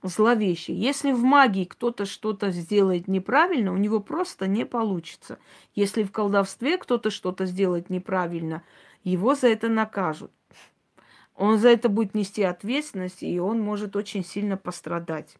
зловещий. 0.08 0.74
Если 0.74 1.12
в 1.12 1.22
магии 1.22 1.64
кто-то 1.64 2.04
что-то 2.04 2.50
сделает 2.50 3.08
неправильно, 3.08 3.72
у 3.72 3.76
него 3.76 4.00
просто 4.00 4.46
не 4.46 4.66
получится. 4.66 5.38
Если 5.74 6.02
в 6.02 6.12
колдовстве 6.12 6.78
кто-то 6.78 7.10
что-то 7.10 7.46
сделает 7.46 7.90
неправильно, 7.90 8.62
его 9.04 9.34
за 9.34 9.48
это 9.48 9.68
накажут. 9.68 10.32
Он 11.34 11.58
за 11.58 11.68
это 11.68 11.88
будет 11.88 12.14
нести 12.14 12.42
ответственность, 12.42 13.22
и 13.22 13.38
он 13.38 13.60
может 13.60 13.94
очень 13.94 14.24
сильно 14.24 14.56
пострадать. 14.56 15.36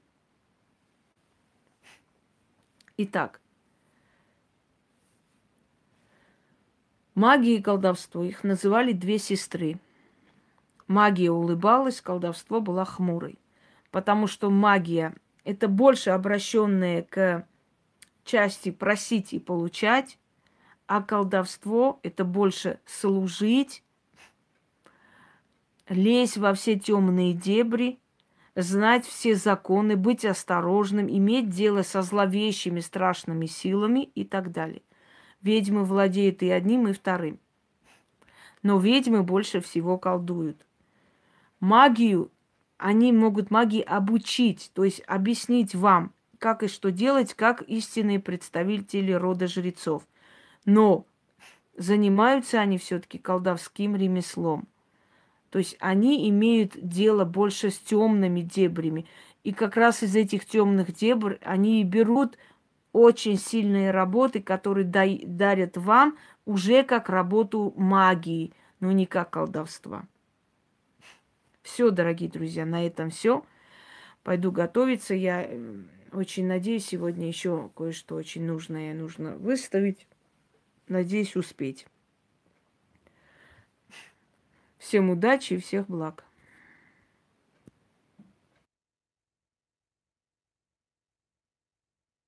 Итак, 2.97 3.41
магия 7.15 7.57
и 7.57 7.63
колдовство, 7.63 8.23
их 8.23 8.45
называли 8.45 8.93
две 8.93 9.19
сестры. 9.19 9.81
Магия 10.87 11.31
улыбалась, 11.31 12.01
колдовство 12.01 12.61
была 12.61 12.85
хмурой 12.85 13.39
потому 13.91 14.27
что 14.27 14.51
магия– 14.51 15.15
это 15.45 15.69
больше 15.69 16.11
обращенная 16.11 17.03
к 17.03 17.47
части 18.25 18.71
просить 18.71 19.33
и 19.33 19.39
получать, 19.39 20.19
а 20.87 21.03
колдовство– 21.03 22.01
это 22.03 22.25
больше 22.25 22.81
служить, 22.85 23.83
лезть 25.89 26.37
во 26.37 26.55
все 26.55 26.79
темные 26.79 27.33
дебри, 27.33 27.99
знать 28.55 29.07
все 29.07 29.35
законы, 29.35 29.97
быть 29.97 30.25
осторожным, 30.25 31.09
иметь 31.09 31.49
дело 31.49 31.83
со 31.83 32.03
зловещими 32.03 32.81
страшными 32.81 33.47
силами 33.47 34.01
и 34.15 34.25
так 34.25 34.53
далее. 34.53 34.83
Ведьмы 35.41 35.85
владеют 35.85 36.43
и 36.43 36.51
одним, 36.51 36.89
и 36.89 36.93
вторым. 36.93 37.39
Но 38.63 38.79
ведьмы 38.79 39.23
больше 39.23 39.61
всего 39.61 39.99
колдуют. 39.99 40.67
Магию 41.61 42.31
они 42.79 43.13
могут 43.13 43.51
магии 43.51 43.83
обучить, 43.83 44.71
то 44.73 44.85
есть 44.85 45.03
объяснить 45.07 45.75
вам, 45.75 46.13
как 46.39 46.63
и 46.63 46.69
что 46.69 46.91
делать, 46.91 47.35
как 47.35 47.63
истинные 47.63 48.21
представители 48.21 49.13
рода 49.13 49.49
жрецов. 49.49 50.05
Но 50.65 51.05
занимаются 51.77 52.61
они 52.61 52.79
все-таки 52.79 53.19
колдовским 53.19 53.97
ремеслом. 53.97 54.67
То 55.51 55.59
есть 55.59 55.77
они 55.81 56.29
имеют 56.29 56.73
дело 56.77 57.25
больше 57.25 57.71
с 57.71 57.79
темными 57.79 58.41
дебрями. 58.43 59.07
И 59.45 59.53
как 59.53 59.77
раз 59.77 60.03
из 60.03 60.15
этих 60.15 60.45
темных 60.45 60.95
дебр 60.95 61.39
они 61.43 61.83
берут 61.85 62.37
очень 62.93 63.39
сильные 63.39 63.91
работы, 63.91 64.41
которые 64.41 64.85
дарят 64.85 65.77
вам 65.77 66.17
уже 66.45 66.83
как 66.83 67.09
работу 67.09 67.73
магии, 67.77 68.53
но 68.81 68.93
не 68.93 69.07
как 69.07 69.31
колдовства. 69.31 70.05
Все, 71.71 71.91
дорогие 71.91 72.31
друзья, 72.31 72.65
на 72.65 72.87
этом 72.87 73.11
все. 73.11 73.45
Пойду 74.23 74.51
готовиться. 74.51 75.15
Я 75.15 75.49
очень 76.13 76.47
надеюсь, 76.47 76.87
сегодня 76.87 77.29
еще 77.29 77.71
кое-что 77.77 78.15
очень 78.15 78.47
нужное 78.47 78.95
нужно 78.95 79.37
выставить. 79.37 80.07
Надеюсь 80.89 81.37
успеть. 81.37 81.87
Всем 84.79 85.11
удачи 85.11 85.53
и 85.53 85.59
всех 85.59 85.87
благ. 85.89 86.25